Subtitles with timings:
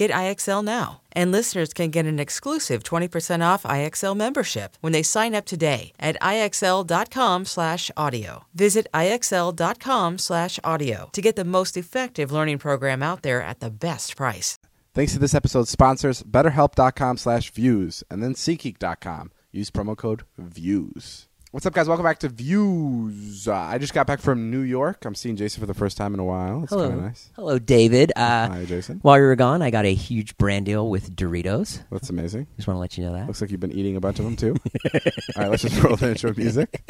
[0.00, 1.02] Get IXL now.
[1.12, 5.92] And listeners can get an exclusive 20% off IXL membership when they sign up today
[6.00, 8.44] at IXL.com/audio.
[8.54, 14.58] Visit IXL.com/audio to get the most effective learning program out there at the best price.
[14.94, 19.32] Thanks to this episode's sponsors, betterhelp.com slash views and then SeatGeek.com.
[19.52, 21.26] Use promo code VIEWS.
[21.52, 21.88] What's up, guys?
[21.88, 23.48] Welcome back to Views.
[23.48, 25.04] Uh, I just got back from New York.
[25.04, 26.62] I'm seeing Jason for the first time in a while.
[26.62, 27.28] It's Hello, kind of nice.
[27.34, 28.12] hello, David.
[28.14, 29.00] Uh, Hi, Jason.
[29.02, 31.82] While you were gone, I got a huge brand deal with Doritos.
[31.90, 32.46] That's amazing.
[32.54, 33.26] Just want to let you know that.
[33.26, 34.54] Looks like you've been eating a bunch of them, too.
[34.94, 36.84] All right, let's just roll the intro music.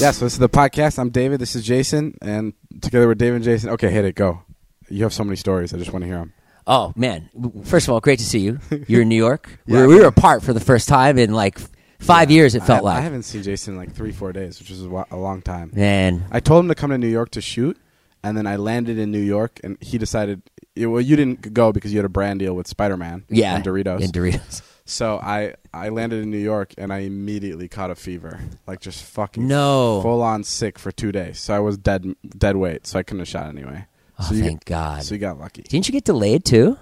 [0.00, 0.98] Yeah, so this is the podcast.
[0.98, 1.40] I'm David.
[1.40, 2.16] This is Jason.
[2.22, 3.68] And together with David and Jason.
[3.70, 4.14] Okay, hit it.
[4.14, 4.40] Go.
[4.88, 5.74] You have so many stories.
[5.74, 6.32] I just want to hear them.
[6.70, 7.28] Oh man!
[7.64, 8.60] First of all, great to see you.
[8.86, 9.58] You're in New York.
[9.66, 11.58] Yeah, we, were, we were apart for the first time in like
[11.98, 12.54] five years.
[12.54, 12.98] It felt I, like.
[12.98, 15.72] I haven't seen Jason in like three, four days, which is a, a long time.
[15.74, 17.76] Man, I told him to come to New York to shoot,
[18.22, 20.42] and then I landed in New York, and he decided.
[20.76, 23.64] Well, you didn't go because you had a brand deal with Spider Man yeah, and
[23.64, 24.04] Doritos.
[24.04, 24.62] And Doritos.
[24.84, 29.02] so I I landed in New York, and I immediately caught a fever, like just
[29.02, 30.00] fucking No.
[30.02, 31.40] full on sick for two days.
[31.40, 33.86] So I was dead dead weight, so I couldn't have shot anyway.
[34.20, 35.02] Oh, so you thank God.
[35.02, 35.62] So you got lucky.
[35.62, 36.78] Didn't you get delayed too?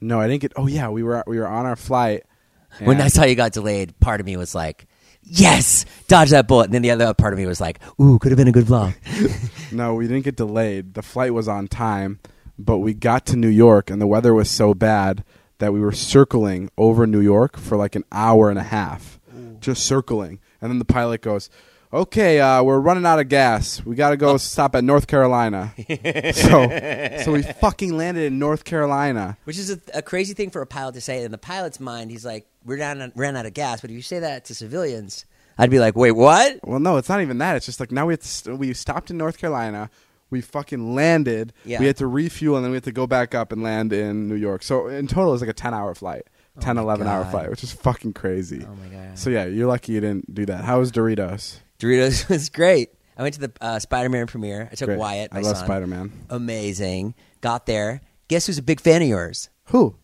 [0.00, 0.52] No, I didn't get.
[0.56, 2.24] Oh yeah, we were we were on our flight.
[2.80, 4.86] When I saw you got delayed, part of me was like,
[5.22, 8.30] "Yes, dodge that bullet." And then the other part of me was like, "Ooh, could
[8.32, 8.94] have been a good vlog."
[9.72, 10.94] No, we didn't get delayed.
[10.94, 12.20] The flight was on time,
[12.56, 15.24] but we got to New York and the weather was so bad
[15.58, 19.18] that we were circling over New York for like an hour and a half,
[19.58, 20.38] just circling.
[20.60, 21.50] And then the pilot goes,
[21.92, 23.84] "Okay, uh, we're running out of gas.
[23.84, 25.72] We got to go stop at North Carolina."
[26.34, 29.36] so, so we fucking landed in North Carolina.
[29.44, 31.22] Which is a, a crazy thing for a pilot to say.
[31.22, 34.02] In the pilot's mind, he's like, "We're down, ran out of gas." But if you
[34.02, 35.24] say that to civilians,
[35.58, 37.56] I'd be like, "Wait, what?" Well, no, it's not even that.
[37.56, 39.90] It's just like now we have to st- we stopped in North Carolina.
[40.28, 41.52] We fucking landed.
[41.64, 41.78] Yeah.
[41.78, 44.28] We had to refuel and then we had to go back up and land in
[44.28, 44.64] New York.
[44.64, 46.24] So in total, it was like a 10 hour flight,
[46.58, 48.66] 10, Oh my 11 hour flight, which is fucking crazy.
[48.68, 49.16] Oh my god!
[49.16, 50.64] So yeah, you're lucky you didn't do that.
[50.64, 51.60] How was Doritos?
[51.78, 52.90] Doritos was great.
[53.18, 54.68] I went to the uh, Spider-Man premiere.
[54.70, 54.98] I took Great.
[54.98, 55.64] Wyatt, my I love son.
[55.66, 56.12] Spider Man.
[56.28, 57.14] Amazing.
[57.40, 58.02] Got there.
[58.28, 59.48] Guess who's a big fan of yours?
[59.66, 59.96] Who?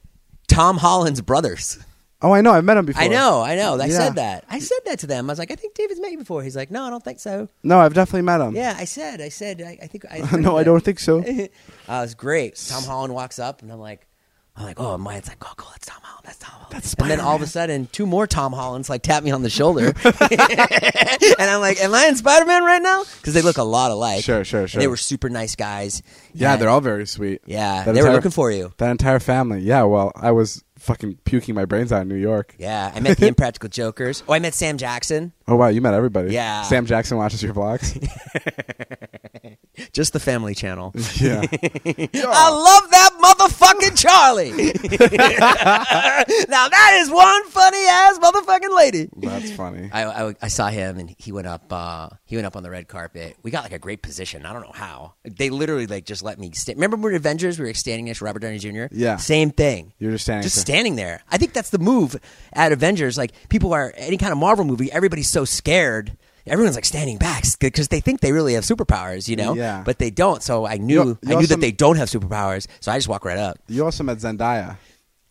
[0.49, 1.79] Tom Holland's brothers.
[2.25, 2.53] Oh, I know.
[2.53, 3.03] I've met him before.
[3.03, 3.79] I know, I know.
[3.81, 3.99] I Yeah.
[3.99, 4.45] said that.
[4.49, 5.29] I said that to them.
[5.29, 6.43] I was like, I think David's met you before.
[6.45, 7.49] He's like, No, I don't think so.
[7.65, 8.55] No, I've definitely met him.
[8.55, 10.05] Yeah, I said, I said, I, I think.
[10.11, 11.19] I no, I don't think so.
[11.21, 11.51] uh, it
[11.89, 12.55] was great.
[12.69, 14.07] Tom Holland walks up, and I'm like,
[14.55, 16.73] I'm like, oh, Wyatt's like, oh, cool, that's Tom Holland, that's Tom Holland.
[16.75, 19.43] That's and then all of a sudden, two more Tom Hollands like tap me on
[19.43, 23.05] the shoulder, and I'm like, am I in Spider Man right now?
[23.19, 24.23] Because they look a lot alike.
[24.25, 24.81] Sure, sure, And sure.
[24.81, 26.03] they were super nice guys.
[26.35, 27.41] yeah, And- they're all very sweet.
[27.47, 28.73] Yeah, That they were entire- looking for you.
[28.79, 29.61] That entire family.
[29.61, 32.55] Yeah, well, I was fucking puking my brains out in New York.
[32.59, 34.23] Yeah, I met the Impractical Jokers.
[34.29, 35.33] Oh, I met Sam Jackson.
[35.49, 36.33] Oh wow, you met everybody.
[36.33, 36.63] Yeah.
[36.63, 37.99] Sam Jackson watches your vlogs.
[39.93, 40.93] Just the Family Channel.
[41.21, 41.41] yeah.
[41.53, 44.51] I love that motherfucking Charlie.
[46.49, 49.09] now that is one funny ass motherfucking lady.
[49.17, 49.91] That's funny.
[49.93, 51.71] I, I, I saw him and he went up.
[51.73, 53.37] Uh, he went up on the red carpet.
[53.43, 54.47] We got like a great position.
[54.47, 55.15] I don't know how.
[55.25, 56.53] They literally like just let me.
[56.53, 57.59] Sta- Remember when we were Avengers?
[57.59, 58.85] We were standing next to Robert Downey Jr.
[58.93, 59.17] Yeah.
[59.17, 59.93] same thing.
[59.99, 60.43] You're just standing.
[60.43, 60.63] Just there.
[60.65, 61.23] standing there.
[61.31, 62.17] I think that's the move
[62.53, 63.19] at Avengers.
[63.19, 64.91] Like people are any kind of Marvel movie.
[64.93, 66.17] Everybody's so scared.
[66.47, 69.55] Everyone's like standing back because they think they really have superpowers, you know.
[69.55, 69.83] Yeah.
[69.85, 70.43] But they don't.
[70.43, 72.67] So I knew You- you I knew that they don't have superpowers.
[72.81, 73.59] So I just walk right up.
[73.69, 74.77] You also met Zendaya.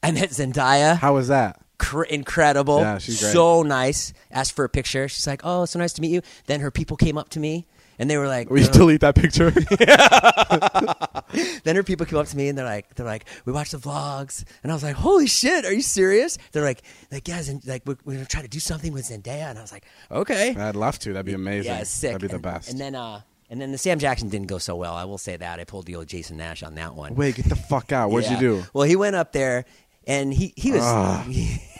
[0.01, 0.97] I met Zendaya.
[0.97, 1.59] How was that?
[1.77, 2.79] Cr- incredible.
[2.79, 3.33] Yeah, she's great.
[3.33, 4.13] So nice.
[4.31, 5.07] Asked for a picture.
[5.09, 7.65] She's like, "Oh, so nice to meet you." Then her people came up to me
[7.99, 9.51] and they were like, Will you uh, delete that picture?
[11.83, 14.71] people came up to me and they're like, they're like, we watched the vlogs, and
[14.71, 16.37] I was like, holy shit, are you serious?
[16.51, 16.81] They're like,
[17.11, 19.61] like guys, and like we're, we're gonna try to do something with Zendaya, and I
[19.61, 21.13] was like, okay, I'd love to.
[21.13, 21.71] That'd be amazing.
[21.71, 22.11] yeah, sick.
[22.13, 22.69] That'd be the best.
[22.69, 24.93] And then, uh, and then the Sam Jackson didn't go so well.
[24.93, 27.15] I will say that I pulled the old Jason Nash on that one.
[27.15, 28.11] Wait, get the fuck out.
[28.11, 28.39] What'd Yeah.
[28.39, 28.63] you do?
[28.73, 29.65] Well, he went up there
[30.07, 30.83] and he he was.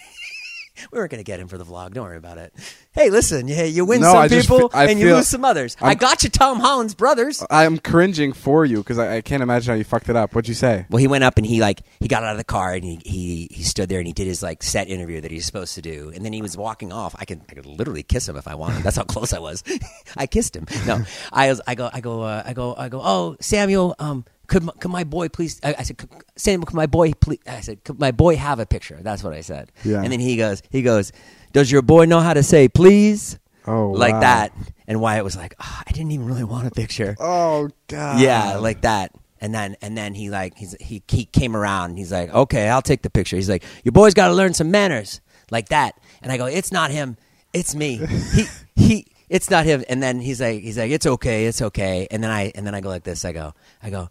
[0.91, 1.93] we weren't gonna get him for the vlog.
[1.93, 2.53] Don't worry about it.
[2.93, 5.17] Hey, listen, you, you win No, some I just people fe- I and you feel-
[5.17, 5.77] lose some others.
[5.81, 7.43] i I'm- got you, Tom Holland's brothers.
[7.49, 10.33] I'm cringing for you because I, I can't imagine how you fucked it up.
[10.33, 10.85] What'd you say?
[10.89, 12.99] Well, he went up and he like he got out of the car and he,
[13.05, 15.81] he he stood there and he did his like set interview that he's supposed to
[15.81, 17.15] do, and then he was walking off.
[17.19, 18.83] I could I could literally kiss him if I wanted.
[18.83, 19.63] That's how close I was.
[20.17, 20.65] I kissed him.
[20.85, 23.01] No, I was I go I go uh, I go I go.
[23.03, 25.61] Oh, Samuel, um, could my, could my boy please?
[25.63, 27.39] I, I said, could, Samuel, could my boy please?
[27.47, 28.99] I said, could my boy have a picture?
[29.01, 29.71] That's what I said.
[29.85, 30.01] Yeah.
[30.03, 31.13] And then he goes he goes,
[31.53, 33.39] does your boy know how to say please?
[33.65, 34.19] Oh, like wow.
[34.19, 34.53] that.
[34.87, 37.15] And Wyatt was like, "Ah, I didn't even really want a picture.
[37.19, 38.19] Oh God.
[38.19, 39.15] Yeah, like that.
[39.39, 41.91] And then and then he like he's he he came around.
[41.91, 43.37] And he's like, okay, I'll take the picture.
[43.37, 45.97] He's like, your boy's got to learn some manners, like that.
[46.21, 47.15] And I go, it's not him,
[47.53, 48.01] it's me.
[48.33, 48.45] he
[48.75, 49.07] he.
[49.29, 49.85] It's not him.
[49.87, 52.05] And then he's like, he's like, it's okay, it's okay.
[52.11, 53.23] And then I and then I go like this.
[53.23, 54.09] I go, I go,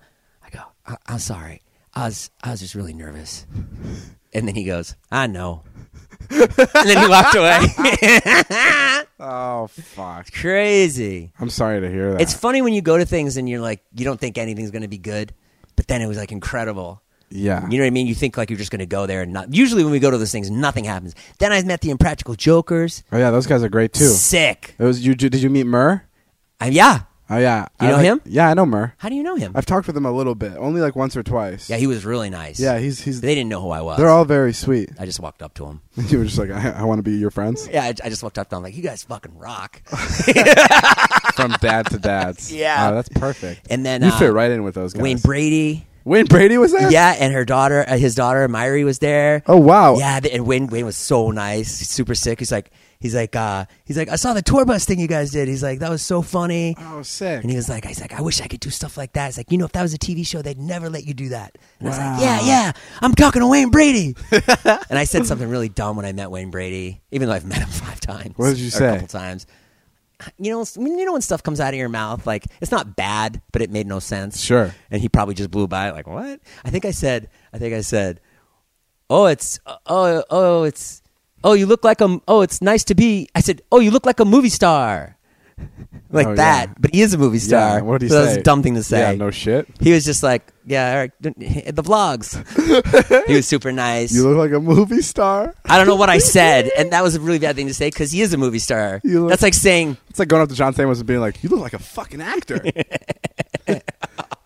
[0.91, 0.93] I.
[0.93, 1.63] I, I'm sorry.
[1.95, 3.47] I was I was just really nervous.
[4.33, 5.63] And then he goes, I know.
[6.31, 6.49] and
[6.85, 7.67] then he walked away.
[9.23, 10.33] Oh fuck.
[10.33, 11.31] Crazy.
[11.39, 12.23] I'm sorry to hear that.
[12.23, 14.81] It's funny when you go to things and you're like, you don't think anything's going
[14.83, 15.35] to be good,
[15.77, 17.03] but then it was like incredible.
[17.29, 17.69] yeah.
[17.69, 18.07] You know what I mean?
[18.07, 19.53] You think like you're just going to go there and not.
[19.53, 21.15] Usually when we go to those things, nothing happens.
[21.39, 23.03] Then I met the Impractical Jokers.
[23.13, 24.07] oh yeah, those guys are great too.
[24.09, 24.75] Sick.
[24.79, 25.15] It was you.
[25.15, 26.03] Did you meet Murr?
[26.59, 27.01] Uh, yeah.
[27.31, 27.67] Oh yeah.
[27.81, 28.21] You I know like- him?
[28.25, 28.93] Yeah, I know Murr.
[28.99, 29.53] How do you know him?
[29.55, 31.71] I've talked with him a little bit, only like once or twice.
[31.71, 32.59] yeah, he was really nice.
[32.59, 33.21] Yeah, he's he's.
[33.21, 33.99] They didn't know who I was.
[33.99, 34.91] They're all very sweet.
[34.99, 35.81] I just walked up to him.
[36.09, 38.23] you were just like, I, I want to be your friends Yeah, I, I just
[38.23, 39.81] walked up to him like, you guys fucking rock.
[41.35, 42.53] from dad to dads.
[42.61, 42.91] Yeah.
[42.91, 43.69] Oh, that's perfect.
[43.71, 45.03] And then you uh, fit right in with those guys.
[45.03, 45.87] Wayne Brady.
[46.05, 46.91] Wayne Brady was there.
[46.91, 49.43] Yeah, and her daughter, uh, his daughter Myri was there.
[49.47, 49.97] Oh wow.
[49.97, 52.39] Yeah, and Wayne Wayne was so nice, super sick.
[52.41, 55.31] He's like, he's like, uh, he's like, I saw the tour bus thing you guys
[55.33, 55.49] did.
[55.49, 56.77] He's like, that was so funny.
[56.79, 57.41] Oh sick.
[57.43, 59.27] And he was like, he's like, I wish I could do stuff like that.
[59.27, 61.31] He's like, you know, if that was a TV show, they'd never let you do
[61.31, 61.57] that.
[61.81, 62.13] And I was Wow.
[62.13, 64.15] like, yeah, yeah, I'm talking to Wayne Brady.
[64.31, 67.59] and I said something really dumb when I met Wayne Brady, even though I've met
[67.59, 68.35] him five times.
[68.37, 68.89] What did you say?
[68.89, 69.47] A couple times.
[70.39, 72.95] You know, when- you know when stuff comes out of your mouth, like it's not
[72.95, 74.39] bad, but it made no sense.
[74.43, 74.75] Sure.
[74.91, 76.41] And he probably just blew by it, like what?
[76.63, 78.21] I think I said, I think I said,
[79.09, 81.00] oh, it's, oh, oh, it's,
[81.45, 83.29] oh, you look like a, oh, it's nice to be.
[83.35, 85.17] I said, oh, you look like a movie star,
[86.11, 86.69] like Oh, that.
[86.69, 86.75] yeah.
[86.79, 87.79] But he is a movie star.
[87.79, 87.83] Yeah.
[87.83, 88.21] What did he so say?
[88.25, 89.01] That was a dumb thing to say.
[89.13, 89.15] Yeah.
[89.17, 89.67] No shit.
[89.81, 92.37] He was just like, yeah, all right, the vlogs.
[93.27, 94.13] he was super nice.
[94.15, 95.55] You look like a movie star.
[95.65, 97.89] I don't know what I said, and that was a really bad thing to say
[97.89, 99.01] because he is a movie star.
[99.05, 101.43] You look- That's like saying, It's like going up to John Stamos and being like,
[101.43, 102.61] "You look like a fucking actor."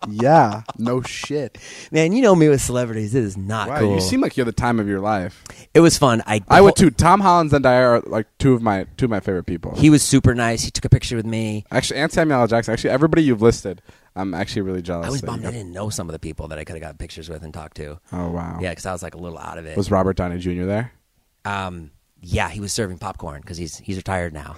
[0.09, 0.63] Yeah.
[0.77, 1.57] No shit.
[1.91, 3.15] man, you know me with celebrities.
[3.15, 3.79] It is not Wow.
[3.79, 3.95] cool.
[3.95, 5.43] You seem like you're the time of your life.
[5.73, 6.21] it was fun.
[6.27, 6.89] I I would too.
[6.91, 9.75] Tom Holland and Zendaya are like two of my two of my favorite people.
[9.75, 10.63] He was super nice.
[10.63, 11.65] He took a picture with me.
[11.71, 12.47] actually, and Samuel L.
[12.47, 12.73] Jackson.
[12.73, 13.81] Actually, everybody you've listed,
[14.15, 15.07] I'm actually really jealous.
[15.07, 16.97] I was bummed I didn't know some of the people that I could have got
[16.99, 17.99] pictures with and talked to.
[18.11, 18.59] Oh wow.
[18.61, 19.75] Yeah, because I was like a little out of it.
[19.77, 20.65] Was Robert Downey Jr.
[20.65, 20.91] there?
[21.45, 21.91] um,
[22.21, 24.55] yeah, he was serving popcorn because he's he's retired now.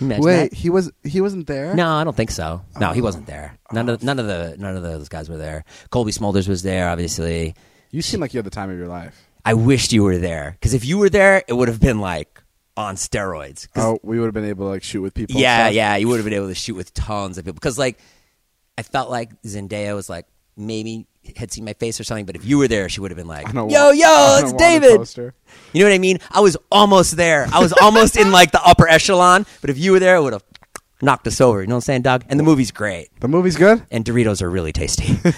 [0.00, 0.52] You imagine Wait, that?
[0.52, 1.74] he was he wasn't there.
[1.74, 2.62] No, I don't think so.
[2.80, 3.04] No, he oh.
[3.04, 3.58] wasn't there.
[3.72, 5.64] None of none of the none of those guys were there.
[5.90, 7.54] Cobie Smulders was there, obviously.
[7.90, 9.28] You seem like you had the time of your life.
[9.44, 12.42] I wished you were there because if you were there, it would have been like
[12.76, 13.68] on steroids.
[13.76, 15.40] Oh, we would have been able to like shoot with people.
[15.40, 15.74] yeah, stuff?
[15.74, 17.98] yeah, you would have been able to shoot with tons of people because like
[18.76, 21.06] I felt like Zendaya was like maybe
[21.36, 23.26] had seen my face or something, but if you were there, she would have been
[23.26, 25.34] like, "Yo, wa- yo, it's David." poster.
[25.72, 26.18] You know what I mean?
[26.30, 27.46] I was almost there.
[27.52, 30.32] I was almost in like the upper echelon, but if you were there, it would
[30.32, 30.44] have
[31.02, 31.60] knocked us over.
[31.60, 32.24] You know what I'm saying, Doug?
[32.28, 33.08] And the movie's great.
[33.20, 33.82] The movie's good.
[33.90, 35.18] And Doritos are really tasty.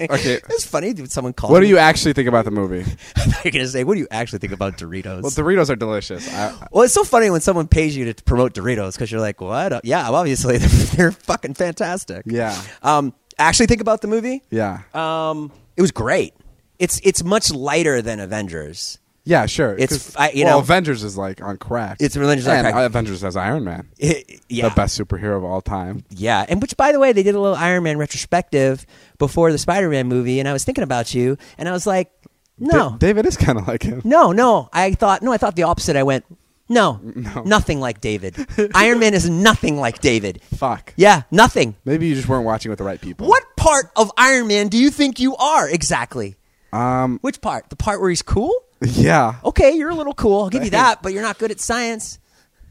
[0.00, 0.40] Okay.
[0.50, 1.50] it's funny when someone calls.
[1.52, 2.84] What do me- you actually think about the movie?
[3.44, 6.28] You're gonna say, "What do you actually think about Doritos?" Well, Doritos are delicious.
[6.32, 9.40] I, Well, it's so funny when someone pays you to promote Doritos because you're like,
[9.40, 9.72] "What?
[9.72, 14.42] Uh, Yeah, obviously they're, they're fucking fantastic." yeah, Um, actually, think about the movie.
[14.50, 16.34] yeah, Um, it was great.
[16.78, 18.98] It's it's much lighter than Avengers.
[19.24, 19.46] yeah.
[19.46, 19.72] Sure.
[19.74, 21.98] It's- 'Cause, I- you well, know- Avengers is like on crack.
[22.00, 22.86] It's Avengers on and crack.
[22.86, 26.04] Avengers has Iron Man, It- yeah, the best superhero of all time.
[26.10, 26.44] yeah.
[26.48, 28.84] And which, by the way, they did a little Iron Man retrospective
[29.18, 32.10] before the Spider Man movie, and I was thinking about you, and I was like,
[32.58, 34.02] no, Da- David is kind of like him.
[34.04, 34.68] no, no.
[34.72, 35.94] I thought no, I thought the opposite.
[35.96, 36.24] I went,
[36.72, 37.42] no, No.
[37.42, 38.34] nothing like David.
[38.74, 40.40] Iron Man is nothing like David.
[40.56, 40.94] Fuck.
[40.96, 41.76] Yeah, nothing.
[41.84, 43.28] Maybe you just weren't watching with the right people.
[43.28, 46.36] What part of Iron Man do you think you are exactly?
[46.72, 47.18] Um.
[47.22, 47.68] Which part?
[47.70, 48.52] The part where he's cool?
[48.80, 49.34] Yeah.
[49.44, 50.42] Okay, you're a little cool.
[50.42, 52.18] I'll give you that, but you're not good at science.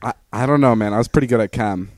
[0.02, 0.94] I, I don't know, man.
[0.94, 1.92] I was pretty good at chem.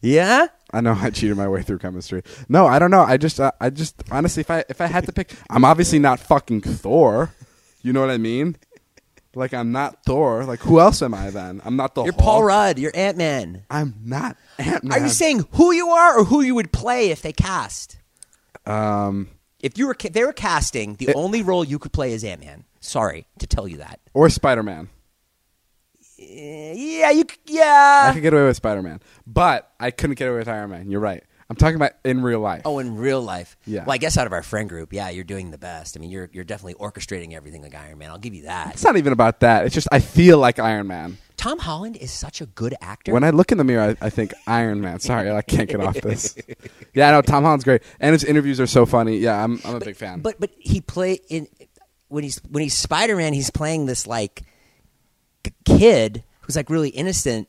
[0.00, 0.46] Yeah?
[0.72, 2.22] I know I cheated my way through chemistry.
[2.48, 3.02] No, I don't know.
[3.02, 5.98] I just, uh, I just honestly, if I if I had to pick, I'm obviously
[5.98, 7.34] not fucking Thor.
[7.82, 8.56] You know what I mean?
[9.34, 10.44] Like I'm not Thor.
[10.44, 11.60] Like who else am I then?
[11.64, 12.02] I'm not the.
[12.04, 12.22] You're Hulk.
[12.24, 12.78] Paul Rudd.
[12.78, 13.64] You're Ant Man.
[13.70, 14.98] I'm not Ant Man.
[14.98, 17.98] Are you saying who you are or who you would play if they cast?
[18.66, 19.28] Um,
[19.60, 22.64] If you were they were casting, the only role you could play is Ant Man.
[22.80, 24.00] Sorry to tell you that.
[24.14, 24.88] or Spider Man.
[26.18, 27.24] Eh, yeah, you.
[27.46, 28.08] Yeah.
[28.10, 30.90] I could get away with Spider Man, but I couldn't get away with Iron Man.
[30.90, 31.24] You're right.
[31.50, 32.62] I'm talking about in real life.
[32.64, 33.56] Oh, in real life.
[33.66, 33.84] Yeah.
[33.84, 35.96] Well, I guess out of our friend group, yeah, you're doing the best.
[35.96, 38.08] I mean, you're you're definitely orchestrating everything like Iron Man.
[38.10, 38.74] I'll give you that.
[38.74, 39.66] It's not even about that.
[39.66, 41.18] It's just I feel like Iron Man.
[41.36, 43.12] Tom Holland is such a good actor.
[43.12, 45.00] When I look in the mirror, I, I think Iron Man.
[45.00, 46.36] Sorry, I can't get off this.
[46.94, 49.16] Yeah, no, Tom Holland's great, and his interviews are so funny.
[49.18, 50.20] Yeah, I'm, I'm a big fan.
[50.20, 51.48] But but he play in
[52.08, 54.42] when he's when he's Spider Man, he's playing this like
[55.64, 57.48] kid who's like really innocent,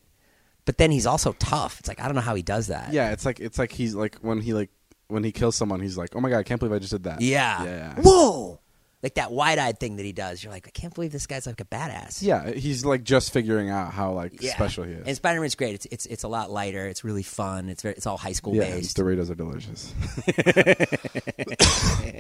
[0.66, 1.80] but then he's also tough.
[1.80, 2.94] It's like I don't know how he does that.
[2.94, 4.70] yeah, it's like it's like he's like when he like
[5.08, 7.04] when he kills someone, he's like, oh my god, I can't believe I just did
[7.04, 7.22] that.
[7.22, 7.64] Yeah.
[7.64, 7.96] yeah.
[8.02, 8.60] Whoa.
[9.04, 10.44] Like that wide eyed thing that he does.
[10.44, 12.22] You're like, I can't believe this guy's like a badass.
[12.22, 14.54] Yeah, he's like just figuring out how like Yeah.
[14.54, 15.08] special he is.
[15.08, 15.74] And Spider Man's great.
[15.74, 16.88] It's it's it's a lot lighter.
[16.88, 17.68] It's really fun.
[17.70, 18.96] It's very it's all high school yeah, based.
[18.96, 19.94] Doritos are delicious.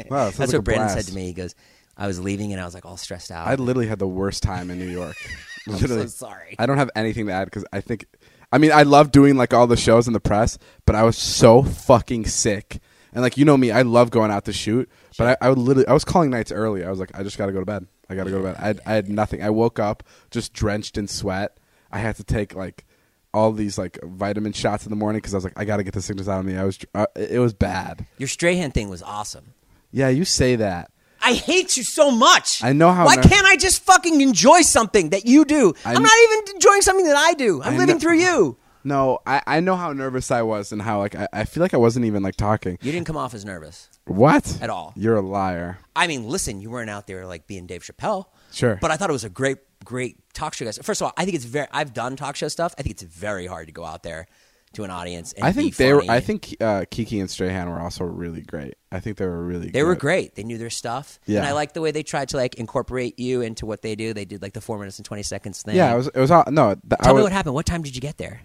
[0.10, 0.95] wow, that sounds That's like what a Brandon blast.
[0.95, 1.27] said to me.
[1.27, 1.55] He goes,
[1.98, 3.48] I was leaving and I was like all stressed out.
[3.48, 5.15] I literally had the worst time in New York.
[5.67, 6.55] I'm literally, so sorry.
[6.57, 8.05] I don't have anything to add because I think,
[8.51, 11.17] I mean, I love doing like all the shows in the press, but I was
[11.17, 12.79] so fucking sick.
[13.13, 15.58] And like you know me, I love going out to shoot, but I, I would
[15.58, 16.84] literally, I was calling nights early.
[16.84, 17.88] I was like, I just got to go to bed.
[18.10, 18.55] I got to go to bed.
[18.58, 19.43] I had, I had nothing.
[19.43, 21.58] I woke up just drenched in sweat.
[21.91, 22.86] I had to take like
[23.34, 25.84] all these like vitamin shots in the morning because I was like, I got to
[25.84, 26.58] get the sickness out of me.
[26.58, 28.05] I was, uh, it was bad.
[28.17, 29.53] Your Strahan thing was awesome.
[29.91, 30.91] Yeah, you say that.
[31.23, 32.63] I hate you so much.
[32.63, 35.73] I know how Why ner- can't I just fucking enjoy something that you do?
[35.85, 37.61] I I'm not even enjoying something that I do.
[37.61, 38.57] I'm I living know- through you.
[38.83, 41.75] No, I, I know how nervous I was and how like I, I feel like
[41.75, 42.79] I wasn't even like talking.
[42.81, 44.57] You didn't come off as nervous What?
[44.59, 44.93] at all.
[44.95, 45.77] You're a liar.
[45.95, 48.25] I mean, listen, you weren't out there like being Dave Chappelle.
[48.51, 48.79] Sure.
[48.81, 50.79] But I thought it was a great, great talk show guys.
[50.81, 51.67] First of all, I think it's very.
[51.71, 52.73] I've done talk show stuff.
[52.79, 54.25] I think it's very hard to go out there
[54.73, 55.33] to an audience.
[55.33, 56.03] And I think they were.
[56.07, 58.75] I think uh, Kiki and Strahan were also really great.
[58.91, 59.69] I think they were really.
[59.69, 60.35] they were great.
[60.35, 61.19] They knew their stuff.
[61.25, 61.39] Yeah.
[61.39, 64.13] And I like the way they tried to like incorporate you into what they do.
[64.13, 65.75] They did like the four minutes and twenty seconds thing.
[65.75, 66.07] Yeah, it was.
[66.07, 66.75] It was all, no.
[66.75, 67.55] th- I Tell me was, what happened.
[67.55, 68.41] What time did you get there?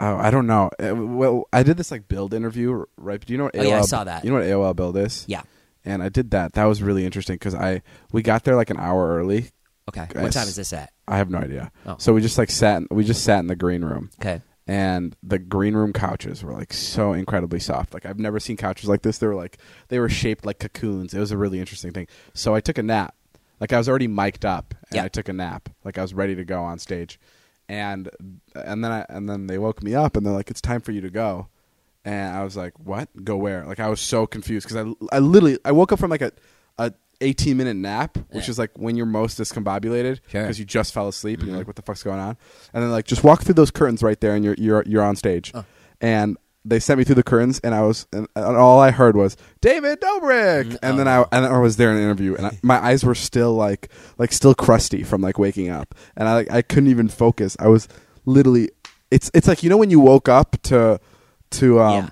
[0.00, 0.70] Oh, I don't know.
[0.82, 2.84] Uh, well, I did this like build interview.
[2.96, 3.24] Right?
[3.24, 3.56] Do you know what?
[3.56, 4.24] Oh, AOL, yeah, I saw that.
[4.24, 5.24] You know what AOL build is?
[5.28, 5.42] Yeah.
[5.84, 6.52] And I did that.
[6.52, 9.50] That was really interesting because I we got there like an hour early.
[9.88, 10.06] Okay.
[10.20, 10.92] What time is this at?
[11.08, 11.72] I have no idea.
[11.86, 11.96] Oh.
[11.98, 12.82] So we just like sat.
[12.90, 14.10] We just sat in the green room.
[14.20, 14.40] Okay.
[14.66, 17.92] And the green room couches were like so incredibly soft.
[17.94, 19.18] Like I've never seen couches like this.
[19.18, 21.14] They were like they were shaped like cocoons.
[21.14, 22.06] It was a really interesting thing.
[22.34, 23.14] So I took a nap.
[23.60, 25.04] Like I was already mic'd up and Yeah.
[25.04, 25.68] I took a nap.
[25.84, 27.18] Like I was ready to go on stage.
[27.68, 28.10] And
[28.54, 30.92] and then I, and then they woke me up and they're like it's time for
[30.92, 31.48] you to go.
[32.04, 33.08] And I was like, "What?
[33.24, 36.10] Go where?" Like I was so confused cuz I I literally I woke up from
[36.10, 36.32] like a
[36.78, 41.08] a 18 minute nap, which is like when you're most discombobulated because you just fell
[41.08, 42.36] asleep and you're like, "What the fuck's going on?"
[42.74, 45.16] And then like just walk through those curtains right there, and you're you're you're on
[45.16, 45.52] stage.
[45.54, 45.64] Oh.
[46.00, 49.16] And they sent me through the curtains, and I was and, and all I heard
[49.16, 52.58] was David Dobrik, and then I and I was there in an interview, and I,
[52.62, 56.50] my eyes were still like like still crusty from like waking up, and I like
[56.50, 57.56] I couldn't even focus.
[57.58, 57.88] I was
[58.24, 58.70] literally
[59.10, 61.00] it's it's like you know when you woke up to
[61.50, 62.10] to um Yeah.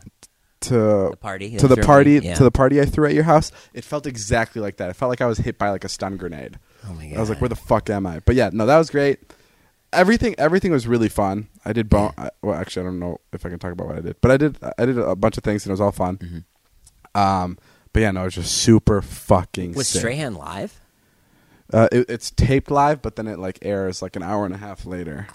[0.63, 0.75] To
[1.11, 1.57] The party.
[1.57, 2.35] to the party yeah.
[2.35, 3.51] to the party I threw at your house.
[3.75, 4.91] It felt exactly like that.
[4.91, 6.59] It felt like I was hit by like a stun grenade.
[6.89, 7.17] Oh my god.
[7.17, 8.21] I was like, where the fuck am I?
[8.21, 9.21] But yeah, no, that was great.
[9.93, 11.49] Everything, everything was really fun.
[11.65, 12.13] I did bone.
[12.17, 14.31] I, well, actually, I don't know if I can talk about what I did, but
[14.31, 14.59] I did.
[14.79, 16.19] I did a bunch of things, and it was all fun.
[16.19, 17.19] Mm-hmm.
[17.21, 17.59] Um,
[17.93, 19.73] but yeah, no, it was just super fucking.
[19.73, 20.01] Was sick.
[20.01, 20.81] Strahan live?
[21.73, 24.59] Uh, it, it's taped live, but then it like airs like an hour and a
[24.59, 25.27] half later.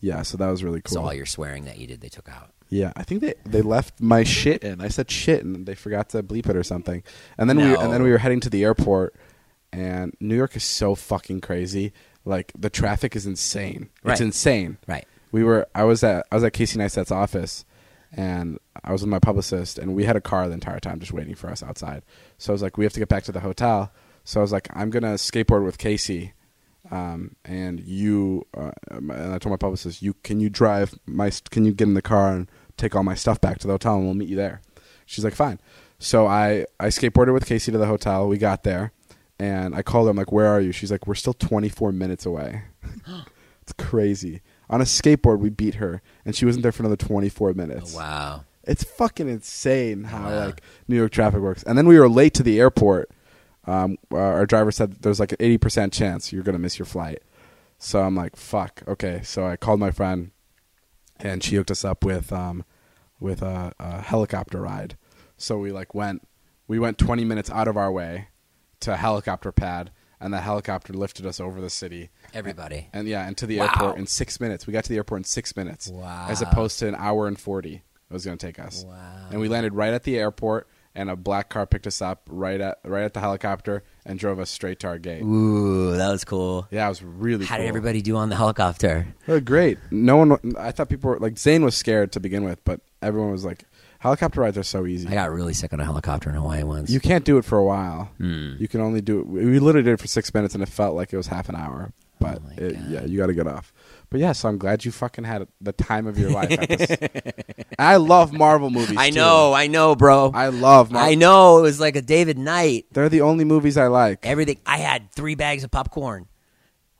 [0.00, 0.94] Yeah, so that was really cool.
[0.94, 2.54] So all your swearing that you did, they took out.
[2.70, 4.80] Yeah, I think they they left my shit in.
[4.80, 7.02] I said shit, and they forgot to bleep it or something.
[7.36, 9.14] And then we and then we were heading to the airport,
[9.72, 11.92] and New York is so fucking crazy.
[12.24, 13.90] Like the traffic is insane.
[14.04, 14.12] Right.
[14.12, 14.78] It's insane.
[14.86, 15.06] Right.
[15.32, 15.66] We were.
[15.74, 16.26] I was at.
[16.30, 17.64] I was at Casey Neistat's office,
[18.12, 21.12] and I was with my publicist, and we had a car the entire time just
[21.12, 22.04] waiting for us outside.
[22.38, 23.92] So I was like, we have to get back to the hotel.
[24.22, 26.34] So I was like, I'm gonna skateboard with Casey,
[26.92, 28.46] um, and you.
[28.56, 31.32] Uh, and I told my publicist, you can you drive my?
[31.50, 32.48] Can you get in the car and
[32.80, 34.60] take all my stuff back to the hotel, and we'll meet you there.
[35.06, 35.60] She's like, fine.
[35.98, 38.26] So I I skateboarded with Casey to the hotel.
[38.28, 38.92] We got there,
[39.38, 40.10] and I called her.
[40.10, 40.72] I'm like, where are you?
[40.72, 42.62] She's like, we're still 24 minutes away.
[43.62, 44.40] it's crazy.
[44.70, 47.94] On a skateboard, we beat her, and she wasn't there for another 24 minutes.
[47.94, 48.44] Oh, wow.
[48.64, 50.46] It's fucking insane how Wow.
[50.46, 51.62] like New York traffic works.
[51.64, 53.10] And then we were late to the airport.
[53.66, 57.22] Um, our driver said there's like an 80% chance you're gonna miss your flight.
[57.78, 58.82] So I'm like, fuck.
[58.86, 59.22] Okay.
[59.24, 60.30] So I called my friend,
[61.22, 62.64] and she hooked us up with um,
[63.18, 64.96] with a, a helicopter ride.
[65.36, 66.26] So we like went
[66.66, 68.28] we went 20 minutes out of our way
[68.80, 72.10] to a helicopter pad, and the helicopter lifted us over the city.
[72.32, 72.88] Everybody.
[72.92, 73.64] And yeah, and to the Wow.
[73.66, 74.66] airport in six minutes.
[74.66, 75.88] We got to the airport in six minutes.
[75.88, 76.26] Wow.
[76.28, 78.84] As opposed to an hour and 40 it was going to take us.
[78.84, 79.28] Wow.
[79.30, 82.60] And we landed right at the airport, and a black car picked us up right
[82.60, 85.22] at right at the helicopter, and drove us straight to our gate.
[85.22, 86.66] Ooh, that was cool.
[86.70, 87.46] Yeah, it was really.
[87.46, 87.64] How cool.
[87.64, 89.14] did everybody do on the helicopter?
[89.28, 89.78] Oh, great.
[89.90, 90.38] No one.
[90.58, 93.64] I thought people were like Zane was scared to begin with, but everyone was like,
[93.98, 95.08] helicopter rides are so easy.
[95.08, 96.90] I got really sick on a helicopter in Hawaii once.
[96.90, 98.10] You can't do it for a while.
[98.18, 98.54] Hmm.
[98.58, 99.26] You can only do it.
[99.26, 101.56] We literally did it for six minutes, and it felt like it was half an
[101.56, 101.92] hour.
[102.18, 103.72] But Oh it, yeah, you got to get off.
[104.10, 106.50] But yeah, so I'm glad you fucking had the time of your life.
[107.78, 108.98] I love Marvel movies.
[108.98, 109.16] I too.
[109.16, 110.32] know, I know, bro.
[110.34, 110.90] I love.
[110.90, 111.08] Marvel.
[111.08, 111.58] I know.
[111.58, 112.86] It was like a David Knight.
[112.90, 114.26] They're the only movies I like.
[114.26, 114.58] Everything.
[114.66, 116.26] I had three bags of popcorn.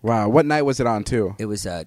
[0.02, 1.35] Wow, what night was it on too?
[1.38, 1.85] It was uh,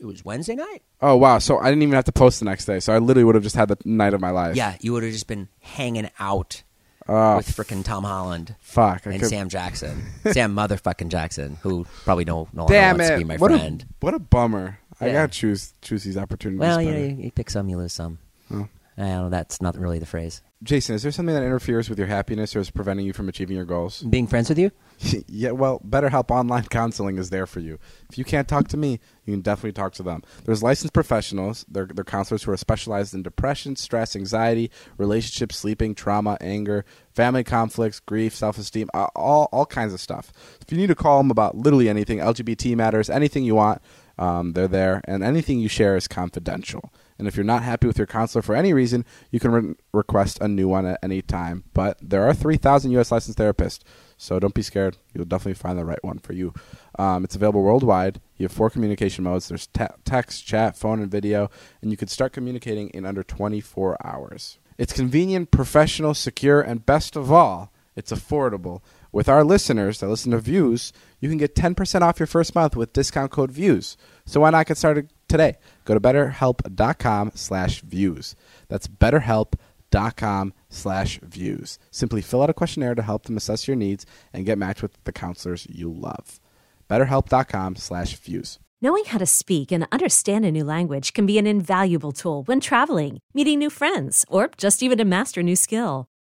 [0.00, 0.82] it was Wednesday night.
[1.02, 2.78] Oh wow, so I didn't even have to post the next day.
[2.80, 4.56] So I literally would have just had the night of my life.
[4.56, 6.62] Yeah, you would have just been hanging out
[7.08, 9.06] Oh, with frickin' Tom Holland fuck.
[9.06, 13.18] I and could- Sam Jackson, Sam motherfucking Jackson, who probably no no longer wants to
[13.18, 13.82] be my what friend.
[13.82, 14.78] a what a bummer.
[15.00, 15.12] I Yeah.
[15.12, 16.60] gotta choose choose these opportunities.
[16.60, 17.06] well, you better.
[17.06, 18.18] you, you pick some, you lose some.
[18.50, 18.68] Oh.
[18.96, 19.28] I don't know.
[19.30, 20.40] That's not really the phrase.
[20.64, 23.54] Jason, is there something that interferes with your happiness or is preventing you from achieving
[23.54, 24.00] your goals?
[24.02, 24.70] Being friends with you.
[25.28, 27.78] yeah, well, BetterHelp Online Counseling is there for you.
[28.10, 30.22] If you can't talk to me, you can definitely talk to them.
[30.46, 31.66] There's licensed professionals.
[31.68, 37.44] They're, they're counselors who are specialized in depression, stress, anxiety, relationships, sleeping, trauma, anger, family
[37.44, 40.32] conflicts, grief, self-esteem, uh, all, all kinds of stuff.
[40.62, 43.82] If you need to call them about literally anything, LGBT matters, anything you want,
[44.18, 45.02] um, they're there.
[45.04, 46.90] And anything you share is confidential.
[47.18, 50.38] And if you're not happy with your counselor for any reason, you can re- request
[50.40, 51.64] a new one at any time.
[51.72, 53.12] But there are 3,000 U.S.
[53.12, 53.80] licensed therapists,
[54.16, 54.98] so don't be scared.
[55.12, 56.52] You'll definitely find the right one for you.
[56.98, 58.20] Um, it's available worldwide.
[58.36, 61.50] You have four communication modes there's te- text, chat, phone, and video,
[61.82, 64.58] and you can start communicating in under 24 hours.
[64.76, 68.80] It's convenient, professional, secure, and best of all, it's affordable.
[69.12, 72.74] With our listeners that listen to Views, you can get 10% off your first month
[72.74, 73.96] with discount code VIEWS.
[74.26, 75.56] So why not get started today?
[75.84, 78.36] Go to betterhelp.com slash views.
[78.68, 81.78] That's betterhelp.com slash views.
[81.90, 85.02] Simply fill out a questionnaire to help them assess your needs and get matched with
[85.02, 86.40] the counselors you love.
[86.88, 88.60] betterhelp.com slash views.
[88.80, 92.60] Knowing how to speak and understand a new language can be an invaluable tool when
[92.60, 96.06] traveling, meeting new friends, or just even to master a new skill.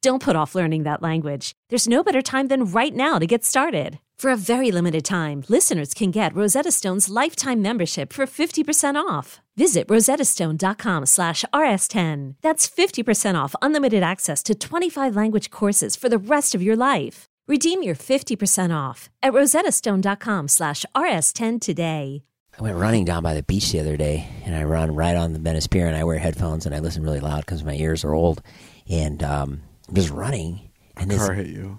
[0.00, 1.52] Don't put off learning that language.
[1.70, 3.98] There's no better time than right now to get started.
[4.16, 9.40] For a very limited time, listeners can get Rosetta Stone's lifetime membership for 50% off.
[9.56, 12.34] Visit rosettastone.com slash rs10.
[12.42, 17.26] That's 50% off unlimited access to 25 language courses for the rest of your life.
[17.48, 22.22] Redeem your 50% off at rosettastone.com slash rs10 today.
[22.58, 25.32] I went running down by the beach the other day, and I run right on
[25.32, 28.04] the Venice Pier, and I wear headphones, and I listen really loud because my ears
[28.04, 28.42] are old,
[28.88, 31.78] and um, I'm just running, and this Car hit you.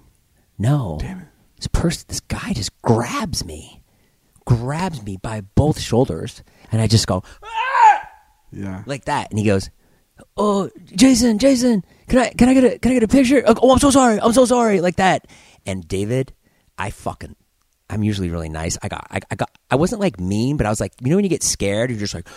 [0.58, 1.28] no, Damn it.
[1.58, 3.84] this person, this guy just grabs me,
[4.46, 8.10] grabs me by both shoulders, and I just go ah!
[8.52, 8.84] Yeah.
[8.88, 9.70] like that, and he goes,
[10.36, 13.44] "Oh, Jason, Jason, can I can I get a can I get a picture?
[13.46, 15.28] Oh, oh, I'm so sorry, I'm so sorry," like that.
[15.68, 16.34] And David,
[16.80, 17.36] I fucking,
[17.92, 18.78] I'm usually really nice.
[18.82, 21.18] I got, I, I got, I wasn't like mean, but I was like, you know,
[21.18, 22.28] when you get scared, you're just like,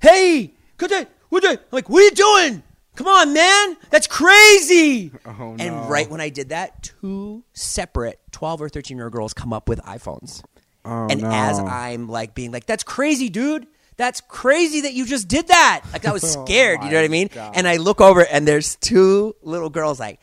[0.00, 2.62] "Hey, could I, would I, I'm like, what are you doing?
[2.96, 5.64] Come on, man, that's crazy." Oh, no.
[5.64, 9.52] And right when I did that, two separate 12 or 13 year old girls come
[9.52, 10.42] up with iPhones.
[10.84, 11.30] Oh, and no.
[11.30, 13.66] as I'm like being like, that's crazy, dude.
[13.96, 15.82] That's crazy that you just did that.
[15.92, 17.28] Like I was oh scared, you know what I mean?
[17.32, 17.52] Oh God.
[17.56, 20.20] And I look over and there's two little girls like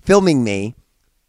[0.00, 0.74] filming me.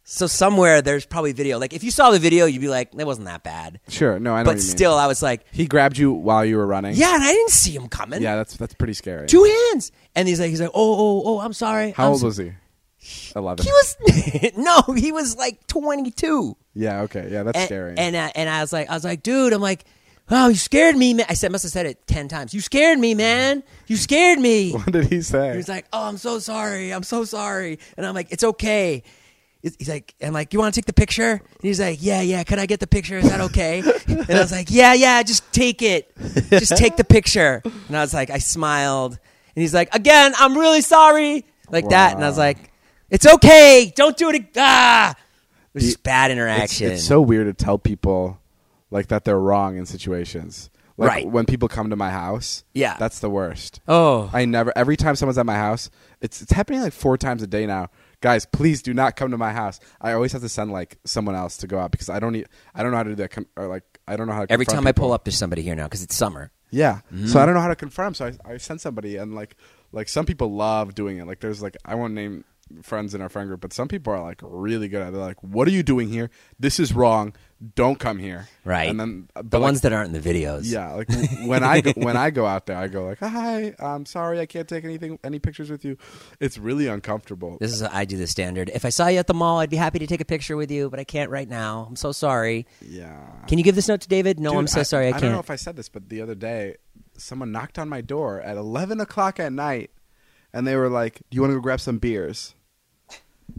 [0.04, 1.58] So somewhere there's probably video.
[1.58, 3.80] Like if you saw the video, you'd be like, that wasn't that bad.
[3.88, 4.18] Sure.
[4.18, 4.76] No, I know But what you mean.
[4.76, 6.94] still, I was like, He grabbed you while you were running.
[6.96, 8.20] yeah, and I didn't see him coming.
[8.20, 9.28] Yeah, that's that's pretty scary.
[9.28, 9.92] Two hands.
[10.14, 11.92] And he's like, he's like, oh, oh, oh, I'm sorry.
[11.92, 12.52] How I'm old so-" was he?
[13.34, 13.64] Eleven.
[13.64, 13.96] He was
[14.56, 16.56] no, he was like 22.
[16.74, 17.00] yeah.
[17.02, 17.28] Okay.
[17.30, 17.94] Yeah, that's and, scary.
[17.96, 19.84] And uh, and I was like, I was like, dude, I'm like,
[20.30, 21.26] oh, you scared me, man.
[21.28, 22.54] I said, must have said it ten times.
[22.54, 23.62] You scared me, man.
[23.88, 24.72] You scared me.
[24.72, 25.56] what did he say?
[25.56, 26.92] He's like, oh, I'm so sorry.
[26.92, 27.78] I'm so sorry.
[27.96, 29.02] And I'm like, it's okay.
[29.62, 31.30] He's like, I'm like, you want to take the picture?
[31.32, 32.42] And he's like, yeah, yeah.
[32.42, 33.18] Can I get the picture?
[33.18, 33.78] Is that okay?
[34.08, 35.22] and I was like, yeah, yeah.
[35.22, 36.10] Just take it.
[36.50, 37.62] Just take the picture.
[37.88, 39.12] And I was like, I smiled.
[39.54, 42.14] And he's like, again, I'm really sorry, like that.
[42.16, 42.72] And I was like,
[43.08, 43.92] it's okay.
[43.94, 44.34] Don't do it.
[44.34, 45.16] ag- Ah, it
[45.74, 46.90] was just bad it's, interaction.
[46.92, 48.40] it's so weird to tell people
[48.90, 50.70] like that they're wrong in situations.
[50.98, 51.26] Like Right.
[51.26, 52.64] when people come to my house.
[52.74, 52.96] Yeah.
[52.98, 53.80] That's the worst.
[53.88, 55.88] oh, I never every time someone's at my house,
[56.20, 57.88] it's it's happening like four times a day now.
[58.22, 59.80] Guys, please do not come to my house.
[60.00, 62.46] I always have to send like someone else to go out because I don't need
[62.74, 64.46] I don't know how to do that com- or like I don't know how.
[64.46, 66.50] to Every time I pull up, there's somebody here now because it's summer.
[66.70, 67.00] Yeah.
[67.12, 67.26] Mm-hmm.
[67.26, 68.14] So I don't know how to confirm.
[68.14, 69.56] So I, I sent somebody, and like,
[69.92, 71.26] like some people love doing it.
[71.26, 72.44] Like, there's like I won't name
[72.82, 75.08] friends in our friend group, but some people are like really good at.
[75.08, 75.12] it.
[75.12, 76.30] They're like, "What are you doing here?
[76.58, 77.34] This is wrong.
[77.74, 78.88] Don't come here." Right.
[78.88, 80.62] And then uh, The like, ones that aren't in the videos.
[80.64, 81.08] Yeah, like
[81.46, 84.46] when I go, when I go out there, I go like, "Hi, I'm sorry, I
[84.46, 85.96] can't take anything, any pictures with you."
[86.40, 87.58] It's really uncomfortable.
[87.60, 88.70] This is I do the standard.
[88.74, 90.70] If I saw you at the mall, I'd be happy to take a picture with
[90.70, 91.86] you, but I can't right now.
[91.88, 92.66] I'm so sorry.
[92.80, 93.18] yeah.
[93.46, 94.40] Can you give this note to David?
[94.40, 95.06] No, Dude, I'm so sorry.
[95.06, 95.22] I, I can't.
[95.24, 96.76] don't know if I said this, but the other day,
[97.16, 99.90] someone knocked on my door at 11 o'clock at night,
[100.52, 102.54] and they were like, "Do you want to go grab some beers?"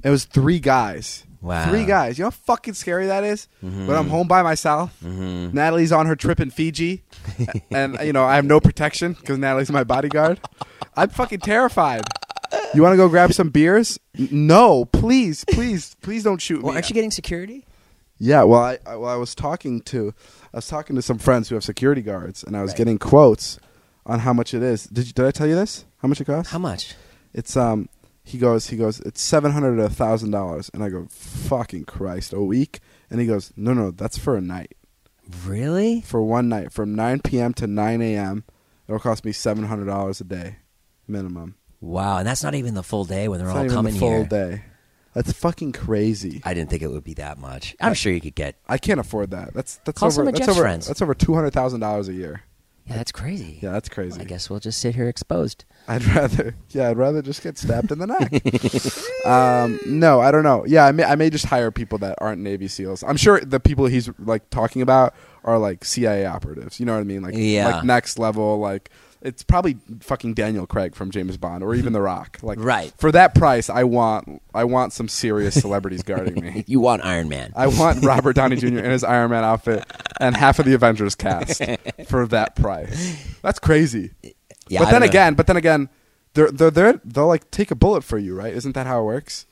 [0.04, 1.24] It was three guys.
[1.44, 1.70] Wow.
[1.70, 2.18] Three guys.
[2.18, 3.50] You know how fucking scary that is?
[3.62, 3.88] Mm-hmm.
[3.88, 7.04] When I'm home by myself, Natalie's on her trip in Fiji,
[7.70, 10.40] and you know I have no protection because Natalie's my bodyguard.
[10.96, 12.04] I'm fucking terrified.
[12.74, 14.00] You want to go grab some beers?
[14.18, 16.78] No, please, please, please don't shoot well, me.
[16.78, 17.66] aren't you getting security?
[18.20, 20.14] Yeah, well, I, I well, I was talking to,
[20.54, 23.60] I was talking to some friends who have security guards, and I was getting quotes
[24.06, 24.86] on how much it is.
[24.86, 25.86] Did you, did I tell you this?
[25.98, 26.52] How much it costs?
[26.52, 26.96] How much?
[27.34, 27.90] It's um,
[28.24, 31.86] he goes, he goes, it's seven hundred to a thousand dollars, and I go, fucking
[31.86, 34.76] Christ, a week, and he goes, no, no, that's for a night,
[35.46, 36.02] Really?
[36.02, 37.54] for one night, from nine p.m.
[37.56, 38.44] to nine a.m.
[38.88, 40.58] It'll cost me seven hundred dollars a day,
[41.08, 41.56] minimum.
[41.82, 43.94] Wow, and that's not even the full day when they're It's all not even coming
[43.94, 44.26] the full here.
[44.26, 44.64] day.
[45.14, 46.42] That's fucking crazy.
[46.44, 47.76] I didn't think it would be that much.
[47.80, 48.56] I'm sure you could get.
[48.68, 49.54] I can't afford that.
[49.54, 50.32] That's that's Call over.
[50.32, 50.62] that's over.
[50.62, 50.88] friends.
[50.88, 52.42] That's over two hundred thousand dollars a year.
[52.86, 53.60] Yeah, that's crazy.
[53.62, 54.20] Yeah, that's crazy.
[54.20, 55.64] I guess we'll just sit here exposed.
[55.88, 59.26] I'd rather, yeah, I'd rather just get stabbed in the neck.
[59.26, 60.66] um, no, I don't know.
[60.68, 63.04] Yeah, I may, I may just hire people that aren't Navy SEALs.
[63.04, 65.16] I'm sure the people he's like talking about
[65.46, 66.80] are like CIA operatives.
[66.80, 67.22] You know what I mean?
[67.22, 67.68] Like, Yeah.
[67.68, 68.60] like next level.
[68.60, 68.90] Like,
[69.24, 72.40] it's probably fucking Daniel Craig from James Bond or even The Rock.
[72.44, 72.94] Like, Right.
[72.98, 76.64] for that price, I want, I want some serious celebrities guarding me.
[76.68, 77.54] You want Iron Man?
[77.56, 78.68] I want Robert Downey Jr.
[78.80, 79.86] in his Iron Man outfit
[80.20, 81.62] and half of the Avengers cast
[82.08, 83.18] for that price.
[83.42, 84.12] That's crazy.
[84.68, 85.90] Yeah, but I then again, but then again,
[86.34, 88.54] they're they're they're they'll like take a bullet for you, right?
[88.54, 89.46] Isn't that how it works?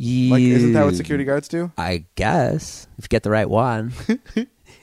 [0.00, 1.72] Like, isn't that what security guards do?
[1.76, 3.92] I guess if you get the right one.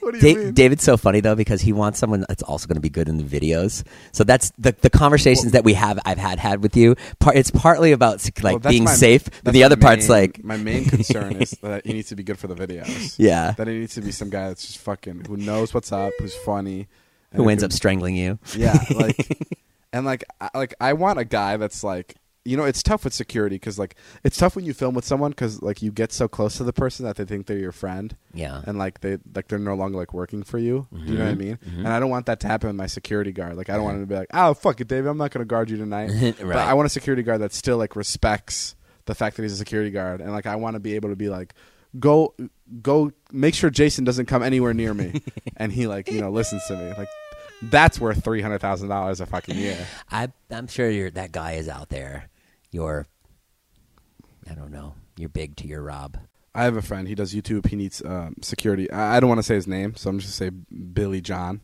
[0.06, 0.54] What do you Da- mean?
[0.54, 3.16] David's so funny though because he wants someone that's also going to be good in
[3.16, 3.82] the videos.
[4.12, 5.98] So that's the the conversations that we have.
[6.04, 6.94] I've had had with you.
[7.18, 10.44] Part it's partly about like Well, being my- safe, but the other part's main- like
[10.44, 13.16] my main concern is that he needs to be good for the videos.
[13.18, 13.50] Yeah.
[13.52, 16.34] that he needs to be some guy that's just fucking who knows what's up, who's
[16.36, 16.86] funny,
[17.34, 18.38] who ends can- up strangling you.
[18.56, 19.16] Yeah, like,
[19.92, 22.14] and like, I, like I want a guy that's like,
[22.46, 25.30] you know, it's tough with security because like it's tough when you film with someone
[25.32, 28.16] because like you get so close to the person that they think they're your friend.
[28.32, 28.62] Yeah.
[28.66, 30.86] and like they like they're no longer like working for you.
[30.92, 31.38] Do you know what I Mm-hmm.
[31.76, 31.86] mean?
[31.86, 33.56] And I don't want that to happen with my security guard.
[33.56, 35.44] Like I don't want him to be like, oh fuck it, David, I'm not going
[35.44, 36.10] to guard you tonight.
[36.38, 39.56] But I want a security guard that still like respects the fact that he's a
[39.56, 41.52] security guard, and like I want to be able to be like.
[41.98, 42.34] Go,
[42.82, 43.10] go!
[43.32, 45.22] Make sure Jason doesn't come anywhere near me,
[45.56, 46.92] and he like you know listens to me.
[46.98, 47.08] Like
[47.62, 49.78] that's worth three hundred thousand dollars a fucking year.
[50.10, 52.28] I I'm sure you're, that guy is out there.
[52.70, 53.06] You're
[54.50, 54.94] I don't know.
[55.16, 56.18] You're big to your Rob.
[56.54, 57.06] I have a friend.
[57.08, 57.66] He does YouTube.
[57.66, 58.90] He needs um, security.
[58.90, 60.56] I, I don't want to say his name, so I'm just gonna say
[60.92, 61.60] Billy John.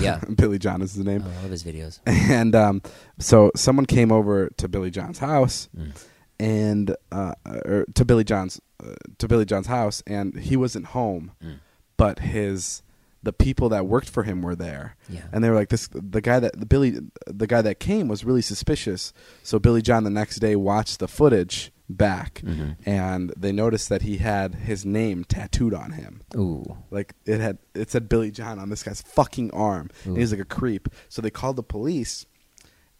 [0.00, 0.20] Yeah.
[0.36, 1.22] Billy John is his name.
[1.22, 2.00] I love his videos.
[2.06, 2.82] and um,
[3.18, 5.92] so someone came over to Billy John's house, Mm.
[6.40, 11.32] and uh, or to Billy John's uh, to Billy John's house, and he wasn't home,
[11.42, 11.58] Mm.
[11.96, 12.82] but his
[13.24, 15.22] the people that worked for him were there, Yeah.
[15.32, 15.88] and they were like this.
[15.92, 19.12] The guy that the Billy the guy that came was really suspicious.
[19.42, 22.76] So Billy John the next day watched the footage back, Mhm.
[22.86, 26.22] and they noticed that he had his name tattooed on him.
[26.36, 26.76] Ooh.
[26.90, 29.90] Like it had it said Billy John on this guy's fucking arm.
[30.04, 30.20] And Ooh.
[30.20, 30.88] he's like a creep.
[31.08, 32.24] So they called the police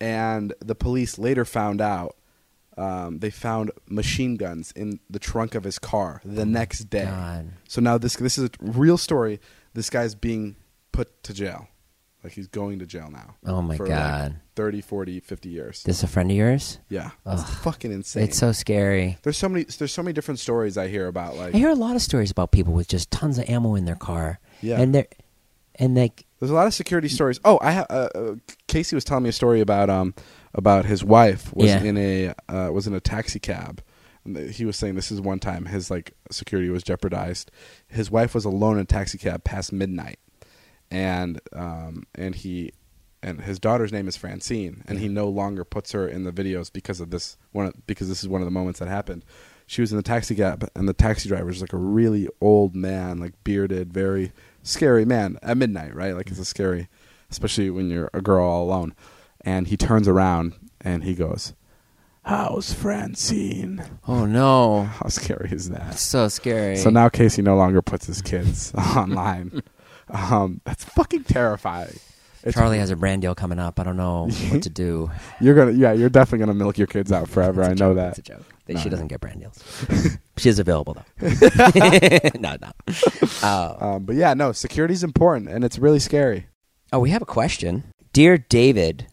[0.01, 2.17] and the police later found out
[2.77, 7.05] um, they found machine guns in the trunk of his car the next day.
[7.05, 7.53] God.
[7.69, 9.41] So now this this is a real story.
[9.75, 10.57] This guy's being
[10.93, 11.69] put to jail.
[12.23, 13.35] Like he's going to jail now.
[13.45, 14.33] Oh my for God.
[14.33, 15.83] Like 30, 40, 50 years.
[15.83, 16.79] This a friend of yours?
[16.89, 17.11] yeah.
[17.27, 17.49] It's Ugh.
[17.59, 18.23] fucking insane.
[18.25, 19.19] It's so scary.
[19.25, 21.75] there's so many there's so many different stories I hear about like I hear a
[21.75, 24.39] lot of stories about people with just tons of ammo in their car.
[24.63, 24.81] Yeah.
[24.81, 25.07] And they're
[25.75, 27.41] and like There's a lot of security stories.
[27.45, 28.35] Oh, I ha- uh, uh,
[28.69, 30.15] Casey was telling me a story about um
[30.55, 31.83] about his wife was Yeah.
[31.83, 33.83] in a uh, was in a taxi cab.
[34.51, 37.51] He was saying this is one time his like security was jeopardized.
[37.87, 40.19] His wife was alone in a taxi cab past midnight,
[40.91, 42.73] and um and he
[43.23, 46.73] and his daughter's name is Francine, and he no longer puts her in the videos
[46.73, 49.25] because of this one because this is one of the moments that happened.
[49.67, 52.77] She was in the taxi cab, and the taxi driver is like a really old
[52.77, 54.33] man, like bearded, very
[54.63, 56.15] scary man at midnight, right?
[56.15, 56.89] Like it's a scary,
[57.31, 58.95] especially when you're a girl all alone.
[59.41, 61.55] And he turns around and he goes,
[62.25, 64.85] "How's Francine?" Oh no.
[64.85, 65.99] How scary is that?
[65.99, 66.77] So scary.
[66.77, 69.63] So now Casey no longer puts his kids online
[70.09, 71.97] Um, that's fucking terrifying.
[72.43, 73.81] It's- Charlie has a brand deal coming up.
[73.81, 75.11] I don't know what to do.
[75.41, 77.63] You're gonna, yeah, you're definitely gonna milk your kids out forever.
[77.63, 77.97] I know joke.
[77.97, 78.09] that.
[78.11, 78.45] It's a joke.
[78.69, 79.63] No, she I doesn't get brand deals.
[80.37, 81.31] she is available though.
[82.39, 82.73] no, no.
[83.43, 86.47] Uh, Um, but yeah, no, Security is important, and it's really scary.
[86.93, 89.07] oh, we have a question, dear David.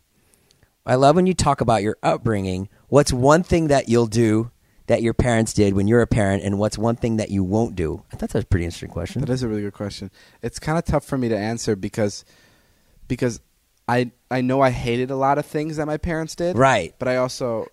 [0.86, 2.70] I love when you talk about your upbringing.
[2.88, 4.52] What's one thing that you'll do
[4.88, 7.76] that your parents did when you're a parent, and what's one thing that you won't
[7.76, 8.04] do?
[8.12, 9.22] I thought that was a pretty interesting question.
[9.22, 10.12] That is a really good question.
[10.42, 12.26] It's kind of tough for me to answer because
[13.08, 13.40] because
[13.88, 16.58] I I know I hated a lot of things that my parents did.
[16.58, 16.96] Right.
[16.98, 17.68] But I also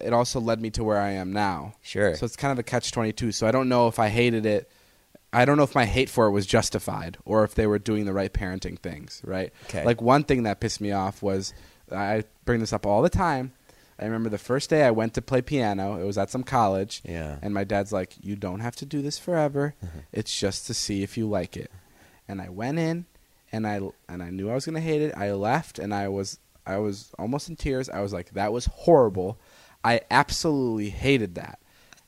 [0.00, 1.74] it also led me to where I am now.
[1.82, 2.16] Sure.
[2.16, 3.32] So it's kind of a catch 22.
[3.32, 4.70] So I don't know if I hated it
[5.32, 8.06] I don't know if my hate for it was justified or if they were doing
[8.06, 9.52] the right parenting things, right?
[9.64, 9.84] Okay.
[9.84, 11.52] Like one thing that pissed me off was
[11.92, 13.52] I bring this up all the time.
[14.00, 16.00] I remember the first day I went to play piano.
[16.00, 17.02] It was at some college.
[17.04, 17.38] Yeah.
[17.42, 19.74] And my dad's like, "You don't have to do this forever.
[20.12, 21.70] It's just to see if you like it."
[22.28, 23.06] And I went in,
[23.50, 25.14] and I and I knew I was gonna hate it.
[25.16, 27.88] I left, and I was I was almost in tears.
[27.88, 29.38] I was like, "That was horrible.
[29.82, 31.58] I absolutely hated that."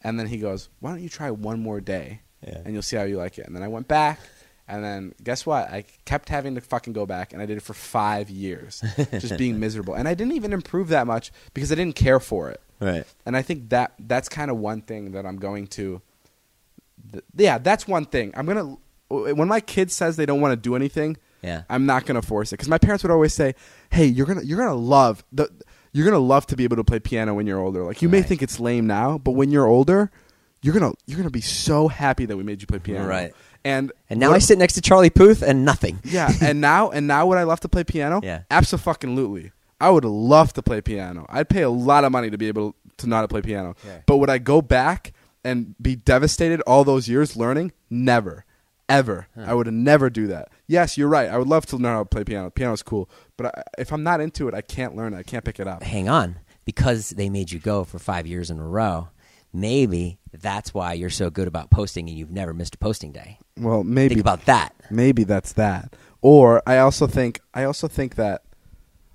[0.03, 2.59] And then he goes, "Why don't you try one more day, Yeah.
[2.65, 4.21] and you'll see how you like it." And then I went back.
[4.71, 5.69] And then guess what?
[5.71, 9.37] I kept having to fucking go back, and I did it for five years, just
[9.37, 9.95] being miserable.
[9.95, 12.61] And I didn't even improve that much because I didn't care for it.
[12.81, 13.05] Right.
[13.27, 16.01] And I think that that's kind of one thing that I'm going to.
[17.13, 18.33] Th- yeah, that's one thing.
[18.37, 18.77] I'm gonna
[19.09, 21.17] when my kid says they don't want to do anything.
[21.43, 21.63] Yeah.
[21.69, 23.55] I'm not gonna force it because my parents would always say,
[23.91, 25.51] "Hey, you're gonna you're gonna love the
[25.93, 27.85] you're gonna love to be able to play piano when you're older.
[27.85, 30.11] Like you may think it's lame now, but when you're older,
[30.63, 33.07] you're gonna you're gonna be so happy that we made you play piano.
[33.09, 33.33] Right.
[33.65, 35.99] And And now I sit next to Charlie Puth and nothing.
[36.05, 38.21] yeah, and now and now would I love to play piano?
[38.23, 38.43] Yeah.
[38.51, 39.53] absolutely.
[39.81, 41.25] I would love to play piano.
[41.29, 43.77] I'd pay a lot of money to be able to not to play piano.
[43.87, 44.01] Yeah.
[44.07, 47.73] But would I go back and be devastated all those years learning?
[47.89, 48.45] Never,
[48.91, 49.29] ever.
[49.37, 50.49] I would never do that.
[50.67, 51.31] Yes, you're right.
[51.31, 52.51] I would love to learn how to play piano.
[52.51, 55.19] Piano's cool, but I, if I'm not into it, I can't learn it.
[55.19, 55.83] I can't pick it up.
[55.83, 59.09] hang on because they made you go for five years in a row
[59.53, 63.39] maybe that's why you're so good about posting and you've never missed a posting day
[63.57, 65.95] Well, maybe think about that maybe that's that.
[66.23, 68.43] Or I also think I also think that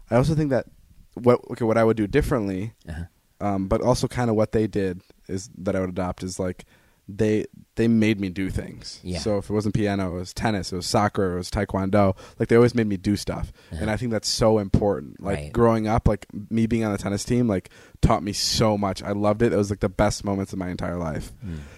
[0.09, 0.65] I also think that
[1.13, 3.03] what okay what I would do differently uh-huh.
[3.45, 6.65] um, but also kind of what they did is that I would adopt is like
[7.07, 8.99] they they made me do things.
[9.03, 9.19] Yeah.
[9.19, 12.15] So if it wasn't piano, it was tennis, it was soccer, it was taekwondo.
[12.39, 15.21] Like they always made me do stuff, and I think that's so important.
[15.21, 15.53] Like Right.
[15.53, 17.69] growing up, like me being on the tennis team, like
[18.01, 19.03] taught me so much.
[19.03, 19.53] I loved it.
[19.53, 21.31] It was like the best moments of my entire life.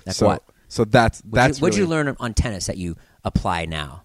[0.06, 0.44] Like so, what?
[0.70, 4.04] So that's What'd that's you, what'd you learn on tennis that you apply now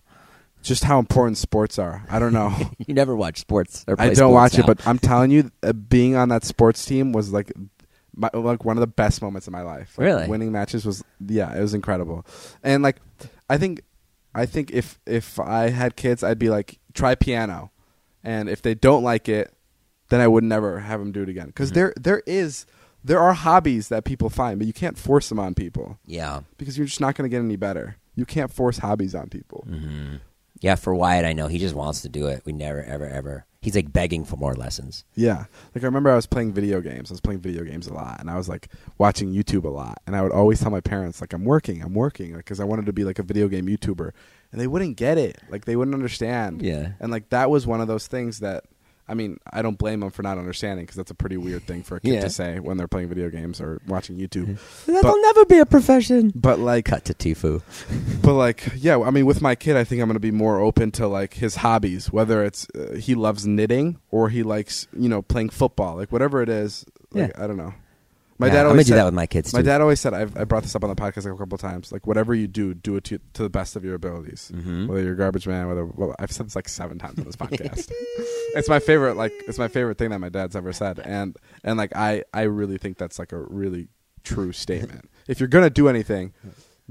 [0.62, 2.04] just how important sports are.
[2.08, 2.54] I don't know.
[2.78, 4.60] you never watch sports or play I don't sports watch now.
[4.60, 7.52] it, but I'm telling you, uh, being on that sports team was like,
[8.14, 9.96] my, like one of the best moments of my life.
[9.98, 10.28] Like, Really?
[10.28, 12.26] winning matches was yeah, it was incredible,
[12.62, 12.96] and like,
[13.48, 13.82] I think,
[14.34, 17.70] I think if if I had kids, I'd be like, try piano,
[18.24, 19.52] and if they don't like it,
[20.08, 21.46] then I would never have them do it again.
[21.46, 21.74] Because Mm-hmm.
[21.74, 22.66] there there is
[23.04, 26.76] there are hobbies that people find, but you can't force them on people yeah because
[26.78, 27.96] you're just not going to get any better.
[28.14, 29.64] You can't force hobbies on people.
[29.68, 30.16] Mm-hmm.
[30.60, 33.46] yeah for wyatt i know he just wants to do it we never ever ever
[33.62, 35.46] he's like begging for more lessons Yeah.
[35.74, 37.10] Like I remember I was playing video games.
[37.10, 40.02] I was playing video games a lot and I was like watching YouTube a lot
[40.06, 42.64] and I would always tell my parents like I'm working, I'm working like cuz I
[42.64, 44.10] wanted to be like a video game YouTuber
[44.50, 45.38] and they wouldn't get it.
[45.48, 46.60] Like they wouldn't understand.
[46.60, 46.92] Yeah.
[47.00, 48.64] And like that was one of those things that
[49.12, 51.82] I mean, I don't blame them for not understanding because that's a pretty weird thing
[51.82, 52.20] for a kid Yeah.
[52.22, 54.58] to say when they're playing video games or watching YouTube.
[54.86, 57.60] that'll never be a profession But like cut to tifu
[58.22, 60.60] but like yeah i mean with my kid i think i'm going to be more
[60.60, 65.08] open to like his hobbies whether it's uh, he loves knitting or he likes you
[65.10, 67.74] know playing football like whatever it is like, i don't know
[68.42, 69.66] my Yeah, dad I'm always do said, that with my kids my too.
[69.66, 71.90] dad always said I've, i brought this up on the podcast like a couple times
[71.92, 74.50] like whatever you do do it to, to the best of your abilities.
[74.54, 74.86] Mhm.
[74.88, 77.36] whether you're a garbage man whether well, i've said this like seven times on this
[77.44, 77.90] podcast.
[78.54, 81.78] It's my favorite like it's my favorite thing that my dad's ever said and and
[81.78, 83.88] like i i really think that's like a really
[84.24, 85.08] true statement.
[85.26, 86.32] If you're gonna do anything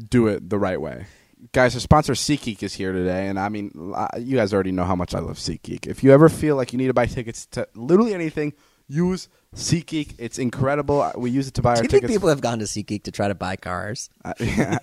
[0.09, 1.05] do it the right way.
[1.53, 3.71] Guys our sponsor SeatGeek is here today and i mean
[4.19, 5.87] you guys already know how much i love SeatGeek.
[5.87, 8.53] If you ever feel like you need to buy tickets to literally anything
[8.87, 12.13] use SeatGeek it's incredible Uh, we use it to buy do our you think tickets
[12.13, 14.33] people have gone to SeatGeek to try to buy cars I,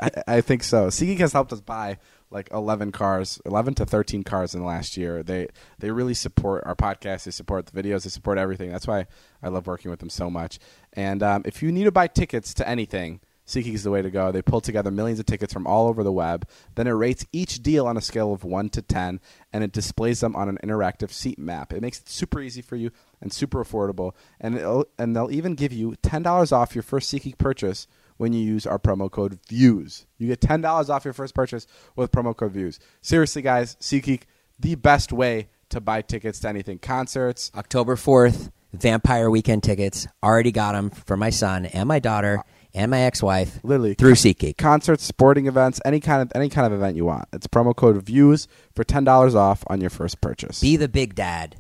[0.01, 0.89] I, I think so.
[0.89, 1.99] SeatGeek has helped us buy
[2.31, 5.23] like 11 cars, 11 to 13 cars in the last year.
[5.23, 7.25] They they really support our podcast.
[7.25, 8.05] They support the videos.
[8.05, 8.71] They support everything.
[8.71, 9.07] That's why
[9.43, 10.59] I love working with them so much.
[10.93, 14.11] And um, if you need to buy tickets to anything, SeatGeek is the way to
[14.11, 14.31] go.
[14.31, 16.47] They pull together millions of tickets from all over the web.
[16.75, 19.21] Then it rates each deal on a scale of 1 to 10,
[19.53, 21.73] and it displays them on an interactive seat map.
[21.73, 22.91] It makes it super easy for you
[23.23, 24.13] and super affordable.
[24.39, 27.87] And, and they'll even give you $10 off your first SeatGeek purchase
[28.19, 30.05] when you use our promo code VIEWS.
[30.19, 32.79] You get $10 off your first purchase with promo code VIEWS.
[33.01, 34.23] Seriously, guys, SeatGeek,
[34.59, 36.79] the best way to buy tickets to anything.
[36.79, 40.07] Concerts, October 4th, Vampire Weekend tickets.
[40.23, 42.43] Already got them for my son and my daughter
[42.79, 43.59] and my ex-wife.
[43.63, 43.95] Literally.
[43.95, 44.57] through SeatGeek.
[44.57, 47.27] concerts, sporting events, any kind of any kind of event you want.
[47.33, 50.61] It's promo code VIEWS for $10 off on your first purchase.
[50.61, 51.57] Be the big dad.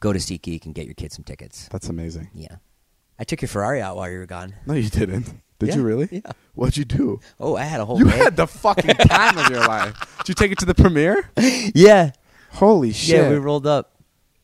[0.00, 1.68] Go to SeatGeek and get your kids some tickets.
[1.70, 2.30] That's amazing.
[2.34, 2.56] Yeah.
[3.18, 4.54] I took your Ferrari out while you were gone.
[4.66, 5.32] No, you didn't.
[5.60, 6.08] Did Yeah, you really?
[6.10, 6.32] yeah.
[6.54, 7.20] What'd you do?
[7.38, 8.16] Oh, I had a whole You day.
[8.18, 10.16] had the fucking time of your life.
[10.18, 11.30] Did you take it to the premiere?
[11.36, 12.10] yeah.
[12.54, 13.16] Holy shit!
[13.16, 13.94] Yeah, we rolled up.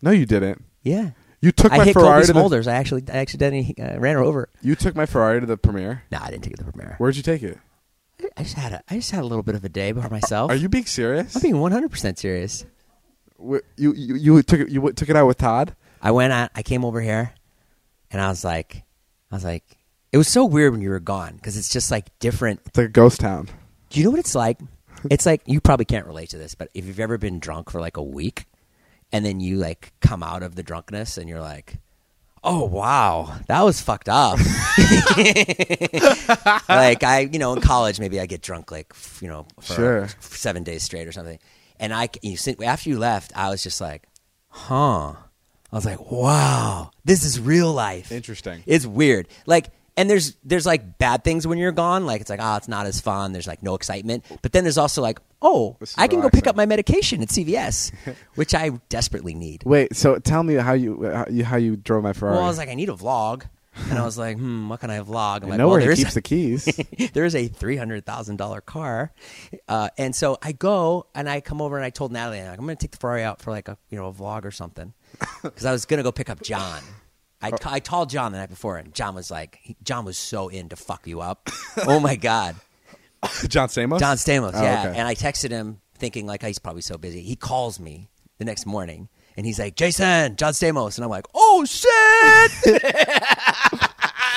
[0.01, 0.65] no, you didn't.
[0.83, 1.11] Yeah.
[1.41, 2.41] You took I my hit Ferrari Cobie to the.
[2.41, 2.67] Smulders.
[2.67, 4.49] I actually I accidentally uh, ran her over.
[4.61, 6.03] You took my Ferrari to the premiere.
[6.11, 6.97] No, I didn't take it to the premiere.
[6.99, 7.59] Where'd you take it?
[8.37, 10.51] I just had a I just had a little bit of a day by myself.
[10.51, 11.37] Are you being serious?
[11.37, 12.65] I'm being 100 percent serious.
[13.41, 15.77] Wh- you, you you took it you took it out with Todd.
[16.03, 16.51] I went out.
[16.55, 17.33] I came over here,
[18.11, 18.83] and I was like,
[19.31, 19.65] I was like,
[20.13, 22.61] it was so weird when you were gone because it's just like different.
[22.67, 23.49] It's like a ghost town.
[23.91, 24.59] Do you know what it's like?
[25.11, 27.81] It's like you probably can't relate to this, but if you've ever been drunk for
[27.81, 28.47] like a week,
[29.13, 31.79] and then you like come out of the drunkenness and you're like,
[32.45, 34.39] oh wow, that was fucked up.
[36.69, 40.09] like I, you know, in college maybe I get drunk like you know for Sure.
[40.21, 41.39] seven days straight or something,
[41.81, 44.05] and I you after you left, I was just like,
[44.49, 45.15] huh.
[45.71, 48.11] I was like, wow, this is real life.
[48.11, 48.63] Interesting.
[48.65, 49.29] It's weird.
[49.45, 49.67] Like,
[49.99, 52.07] and there's there's like bad things when you're gone.
[52.07, 53.33] Like it's like, oh, it's not as fun.
[53.33, 54.25] There's like no excitement.
[54.43, 57.93] But then there's also like, oh, I can go pick up my medication at CVS,
[58.37, 59.65] which I desperately need.
[59.65, 62.37] Wait, so tell me how you how you, how you drove my Ferrari.
[62.37, 63.43] Well, I was like, I need a vlog,
[63.91, 65.39] and I was like, hmm, what can I vlog?
[65.39, 66.65] I'm I like, know well, where he keeps the keys.
[67.13, 69.13] there is a three hundred thousand dollar car,
[69.67, 72.59] uh, and so I go and I come over and I told Natalie, I'm, like,
[72.61, 74.53] I'm going to take the Ferrari out for like a you know a vlog or
[74.53, 74.95] something,
[75.43, 76.83] because I was going to go pick up John.
[77.41, 77.57] I, Oh.
[77.67, 80.69] I called John the night before, and John was like, he, John was so in
[80.71, 81.49] to fuck you up.
[81.87, 82.57] oh my god,
[83.49, 84.01] John Stamos.
[84.01, 84.89] John Stamos, Oh, yeah.
[84.89, 84.99] okay.
[84.99, 87.23] And I texted him thinking like oh, he's probably so busy.
[87.23, 90.97] He calls me the next morning and he's like, Jason, John Stamos.
[90.97, 92.83] And I'm like, oh shit.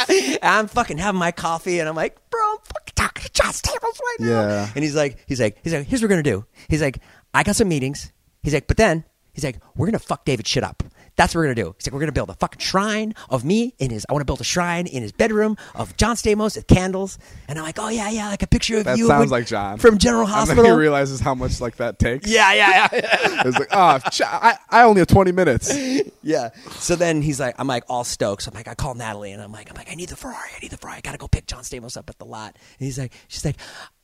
[0.09, 3.51] And I'm fucking having my coffee and I'm like, bro, I'm fucking talking to John
[3.53, 4.27] Stamos right now.
[4.27, 4.69] Yeah.
[4.75, 6.45] And he's like, he's like, he's like, here's what we're gonna do.
[6.69, 6.99] He's like,
[7.33, 8.11] I got some meetings.
[8.43, 10.83] He's like, but then he's like, we're gonna fuck David shit up.
[11.15, 11.75] That's what we're gonna do.
[11.77, 14.05] He's like, we're gonna build a fucking shrine of me in his.
[14.09, 17.17] I want to build a shrine in his bedroom of John Stamos with candles.
[17.47, 19.77] And I'm like, oh yeah, yeah, like a picture of that you sounds like John
[19.77, 20.63] from General And Hospital.
[20.63, 22.27] then he realizes how much like that takes.
[22.29, 23.43] yeah, yeah, yeah.
[23.45, 25.73] It's like, oh, ch- I, I only have 20 minutes.
[26.23, 26.49] Yeah.
[26.73, 28.43] So then he's like, I'm like all stoked.
[28.43, 30.51] So I'm like, I call Natalie and I'm like, I'm like, I need the Ferrari.
[30.55, 30.97] I need the Ferrari.
[30.97, 32.55] I gotta go pick John Stamos up at the lot.
[32.77, 33.55] And he's like, she's like,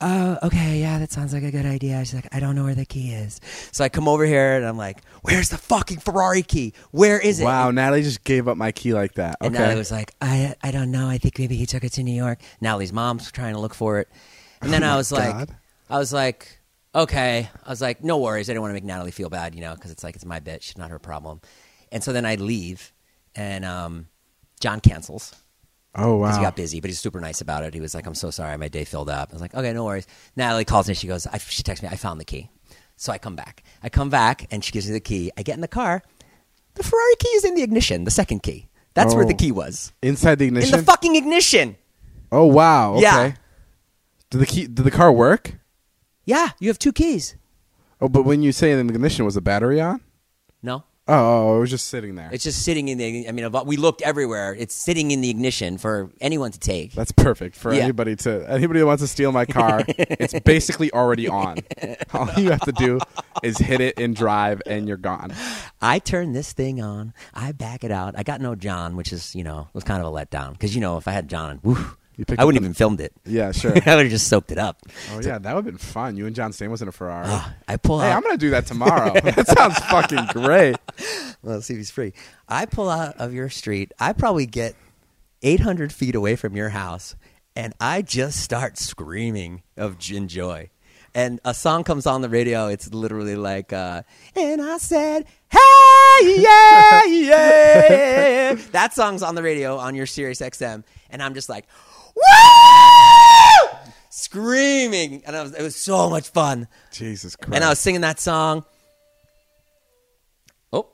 [0.01, 2.03] uh, okay, yeah, that sounds like a good idea.
[2.03, 3.39] She's like, I don't know where the key is.
[3.71, 6.73] So I come over here and I'm like, where's the fucking Ferrari key?
[6.97, 7.45] Where is it?
[7.45, 9.37] Wow, Natalie just gave up my key like that.
[9.41, 9.61] And Okay.
[9.61, 11.07] Natalie was like, I, I don't know.
[11.07, 12.39] I think maybe he took it to New York.
[12.59, 14.09] Natalie's mom's trying to look for it.
[14.61, 15.55] And then Oh I was like, God.
[15.89, 16.59] I was like,
[16.95, 17.49] okay.
[17.65, 18.49] I was like, no worries.
[18.49, 20.39] I didn't want to make Natalie feel bad, you know, because it's like it's my
[20.39, 21.41] bitch, not her problem.
[21.91, 22.91] And so then I leave,
[23.35, 24.07] and um,
[24.59, 25.33] John cancels
[25.95, 26.39] oh, because wow.
[26.39, 27.73] he got busy, but he's super nice about it.
[27.73, 29.29] He was like, I'm so sorry, my day filled up.
[29.31, 30.07] I was like, okay, no worries.
[30.35, 30.95] Natalie calls me.
[30.95, 32.49] She goes, I, she texts me, I found the key.
[32.97, 33.63] So I come back.
[33.83, 35.31] I come back, and she gives me the key.
[35.37, 36.01] I get in the car.
[36.77, 38.69] The Ferrari key is in the ignition, the second key.
[38.93, 39.37] That's where the Oh.
[39.37, 39.91] key was.
[40.01, 40.73] Inside the ignition?
[40.73, 41.75] In the fucking ignition.
[42.31, 42.93] oh, wow.
[42.93, 43.01] Okay.
[43.03, 43.31] Yeah.
[44.29, 44.61] Did the key?
[44.67, 45.55] Did the car work?
[46.25, 47.35] Yeah, you have two keys.
[48.01, 50.01] Oh, but when you say in the ignition, was the battery on?
[50.61, 52.29] No, Oh, it was just sitting there.
[52.33, 53.27] it's just sitting in the.
[53.27, 54.55] I mean, we looked everywhere.
[54.57, 56.93] It's sitting in the ignition for anyone to take.
[56.93, 57.83] That's perfect for Yeah.
[57.83, 59.83] anybody to anybody who wants to steal my car.
[59.87, 61.57] it's basically already on.
[62.13, 62.99] All you have to do
[63.43, 65.33] is hit it and drive, and you're gone.
[65.81, 67.13] I turn this thing on.
[67.33, 68.15] I back it out.
[68.17, 70.81] I got no John, which is you know was kind of a letdown because you
[70.81, 71.77] know if I had John, woo,
[72.17, 73.13] You picked I wouldn't the- even filmed it.
[73.25, 73.71] Yeah, sure.
[73.71, 74.81] I would have just soaked it up.
[75.13, 76.17] Oh yeah, that would have been fun.
[76.17, 77.27] You and John Stamos in a Ferrari.
[77.29, 78.17] Ah, I pull hey, out.
[78.17, 79.13] I'm gonna do that tomorrow.
[79.23, 80.75] that sounds fucking great.
[81.43, 82.13] well, let's see if he's free.
[82.49, 83.91] I pull out of your street.
[83.99, 84.75] I probably get
[85.43, 87.15] 800 feet away from your house,
[87.55, 90.71] and I just start screaming of joy.
[91.13, 92.67] And a song comes on the radio.
[92.67, 94.03] It's literally like, uh,
[94.35, 100.83] and I said, "Hey, yeah, yeah." that song's on the radio on your Sirius XM,
[101.09, 101.65] and I'm just like,
[102.17, 106.67] "Woo!" screaming, and I was, it was so much fun.
[106.91, 107.53] Jesus Christ.
[107.55, 108.65] And I was singing that song.
[110.73, 110.89] Oh,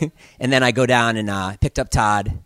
[0.40, 2.38] and then I go down and uh, picked up Todd.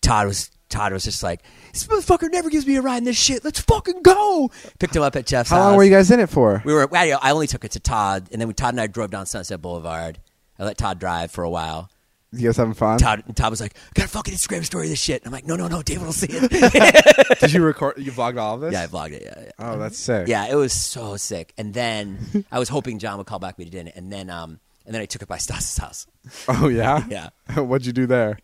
[0.00, 1.42] Todd was Todd was just like,
[1.72, 3.44] "This motherfucker never gives me a ride in this shit.
[3.44, 5.64] Let's fucking go." Picked him up at Jeff's How house.
[5.66, 6.62] long were you guys in it for?
[6.64, 6.88] We were.
[6.96, 9.26] I I only took it to Todd, and then we, Todd and I drove down
[9.26, 10.18] Sunset Boulevard.
[10.58, 11.90] I let Todd drive for a while.
[12.30, 12.98] You guys having fun?
[12.98, 15.32] Todd, and Todd was like, "I got a fucking Instagram story of this shit." I'm
[15.32, 17.94] like, "No, no, no, David will see it." Did you record?
[17.96, 18.72] You vlogged all of this?
[18.74, 19.22] yeah, I vlogged it.
[19.24, 19.50] Yeah, yeah.
[19.58, 20.28] Oh, that's sick.
[20.28, 21.54] Yeah, it was so sick.
[21.56, 23.94] And then I was hoping John would call back, but he didn't.
[23.96, 26.06] And then, um, and then I took it by Stas's house.
[26.48, 27.04] Oh yeah.
[27.08, 27.30] Yeah.
[27.56, 28.38] What'd you do there?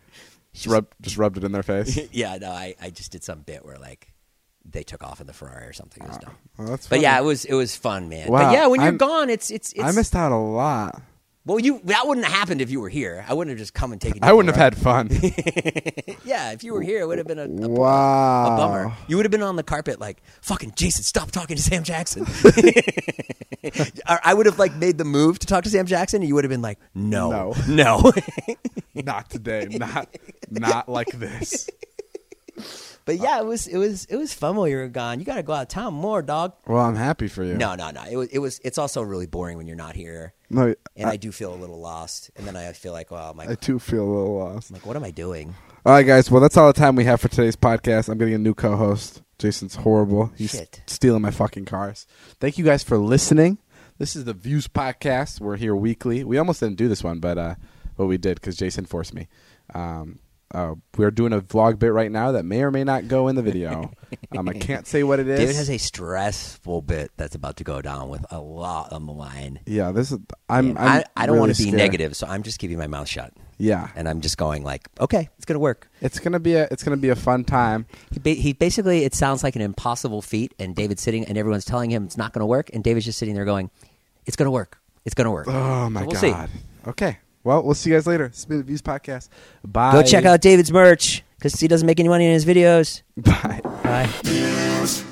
[0.54, 1.98] Just rub, just rubbed it in their face.
[2.12, 4.14] yeah, no, I, I just did some bit where like
[4.64, 6.02] they took off in the Ferrari or something.
[6.02, 6.36] It was dumb.
[6.58, 6.86] Oh, that's.
[6.86, 8.28] But yeah, it was it was fun, man.
[8.28, 9.84] Wow, But yeah, when you're I'm- gone, it's it's it's.
[9.84, 11.02] I missed out a lot.
[11.46, 13.22] Well, you that wouldn't have happened if you were here.
[13.28, 14.22] I wouldn't have just come and taken.
[14.22, 15.08] you I wouldn't have had fun.
[16.24, 18.54] yeah, if you were here, it would have been a, a, wow.
[18.54, 18.92] a bummer.
[19.08, 22.26] You would have been on the carpet like, "Fucking Jason, stop talking to Sam Jackson."
[24.06, 26.44] I would have like made the move to talk to Sam Jackson, and you would
[26.44, 27.54] have been like, "No, No.
[27.68, 28.12] no."
[28.94, 29.66] Not today.
[29.70, 30.08] Not
[30.50, 31.68] not like this.
[33.04, 35.18] But yeah, it was it was it was fun while you were gone.
[35.18, 36.54] You got to go out of town more, dog.
[36.66, 37.54] Well, I'm happy for you.
[37.54, 38.02] No, no, no.
[38.04, 38.60] It was it was.
[38.64, 41.56] It's also really boring when you're not here, No, and I, I, do feel a
[41.56, 42.30] little lost.
[42.36, 44.70] And then I feel like, well, my, I do feel a little lost.
[44.70, 45.54] like, what am I doing?
[45.86, 46.30] All right, guys.
[46.30, 48.08] Well, that's all the time we have for today's podcast.
[48.08, 49.22] I'm getting a new co-host.
[49.38, 50.32] Jason's horrible.
[50.36, 50.82] He's Shit.
[50.86, 52.06] stealing my fucking cars.
[52.40, 53.58] Thank you guys for listening.
[53.98, 55.40] This is the Views podcast.
[55.40, 56.24] We're here weekly.
[56.24, 57.54] We almost didn't do this one, but uh,
[57.96, 59.28] but we did because Jason forced me.
[59.74, 60.20] Um,
[60.54, 63.36] uh, we're doing a vlog bit right now that may or may not go in
[63.36, 63.90] the video.
[64.36, 65.38] um, I can't say what it is.
[65.38, 69.12] David has a stressful bit that's about to go down with a lot on the
[69.12, 69.60] line.
[69.66, 70.18] yeah, this is.
[70.48, 70.78] I'm.
[70.78, 71.78] I'm I, I don't really want to be scared.
[71.78, 75.28] negative, so I'm just keeping my mouth shut, Yeah, and I'm just going like, okay,
[75.36, 75.88] it's gonna work.
[76.00, 76.68] it's gonna be a.
[76.70, 77.86] It's gonna be a fun time.
[78.12, 81.64] He, ba- he basically, it sounds like an impossible feat, and David's sitting, and everyone's
[81.64, 83.70] telling him it's not gonna work, and David's just sitting there going,
[84.26, 85.48] it's gonna work, it's gonna work.
[85.48, 86.30] Oh my So we'll see.
[86.30, 86.50] god.
[86.86, 87.18] Okay.
[87.44, 88.30] Well, we'll see you guys later.
[88.32, 89.28] Spin the Views podcast.
[89.64, 89.92] Bye.
[89.92, 93.02] Go check out David's merch because he doesn't make any money in his videos.
[93.16, 93.60] Bye.
[93.82, 95.10] Bye.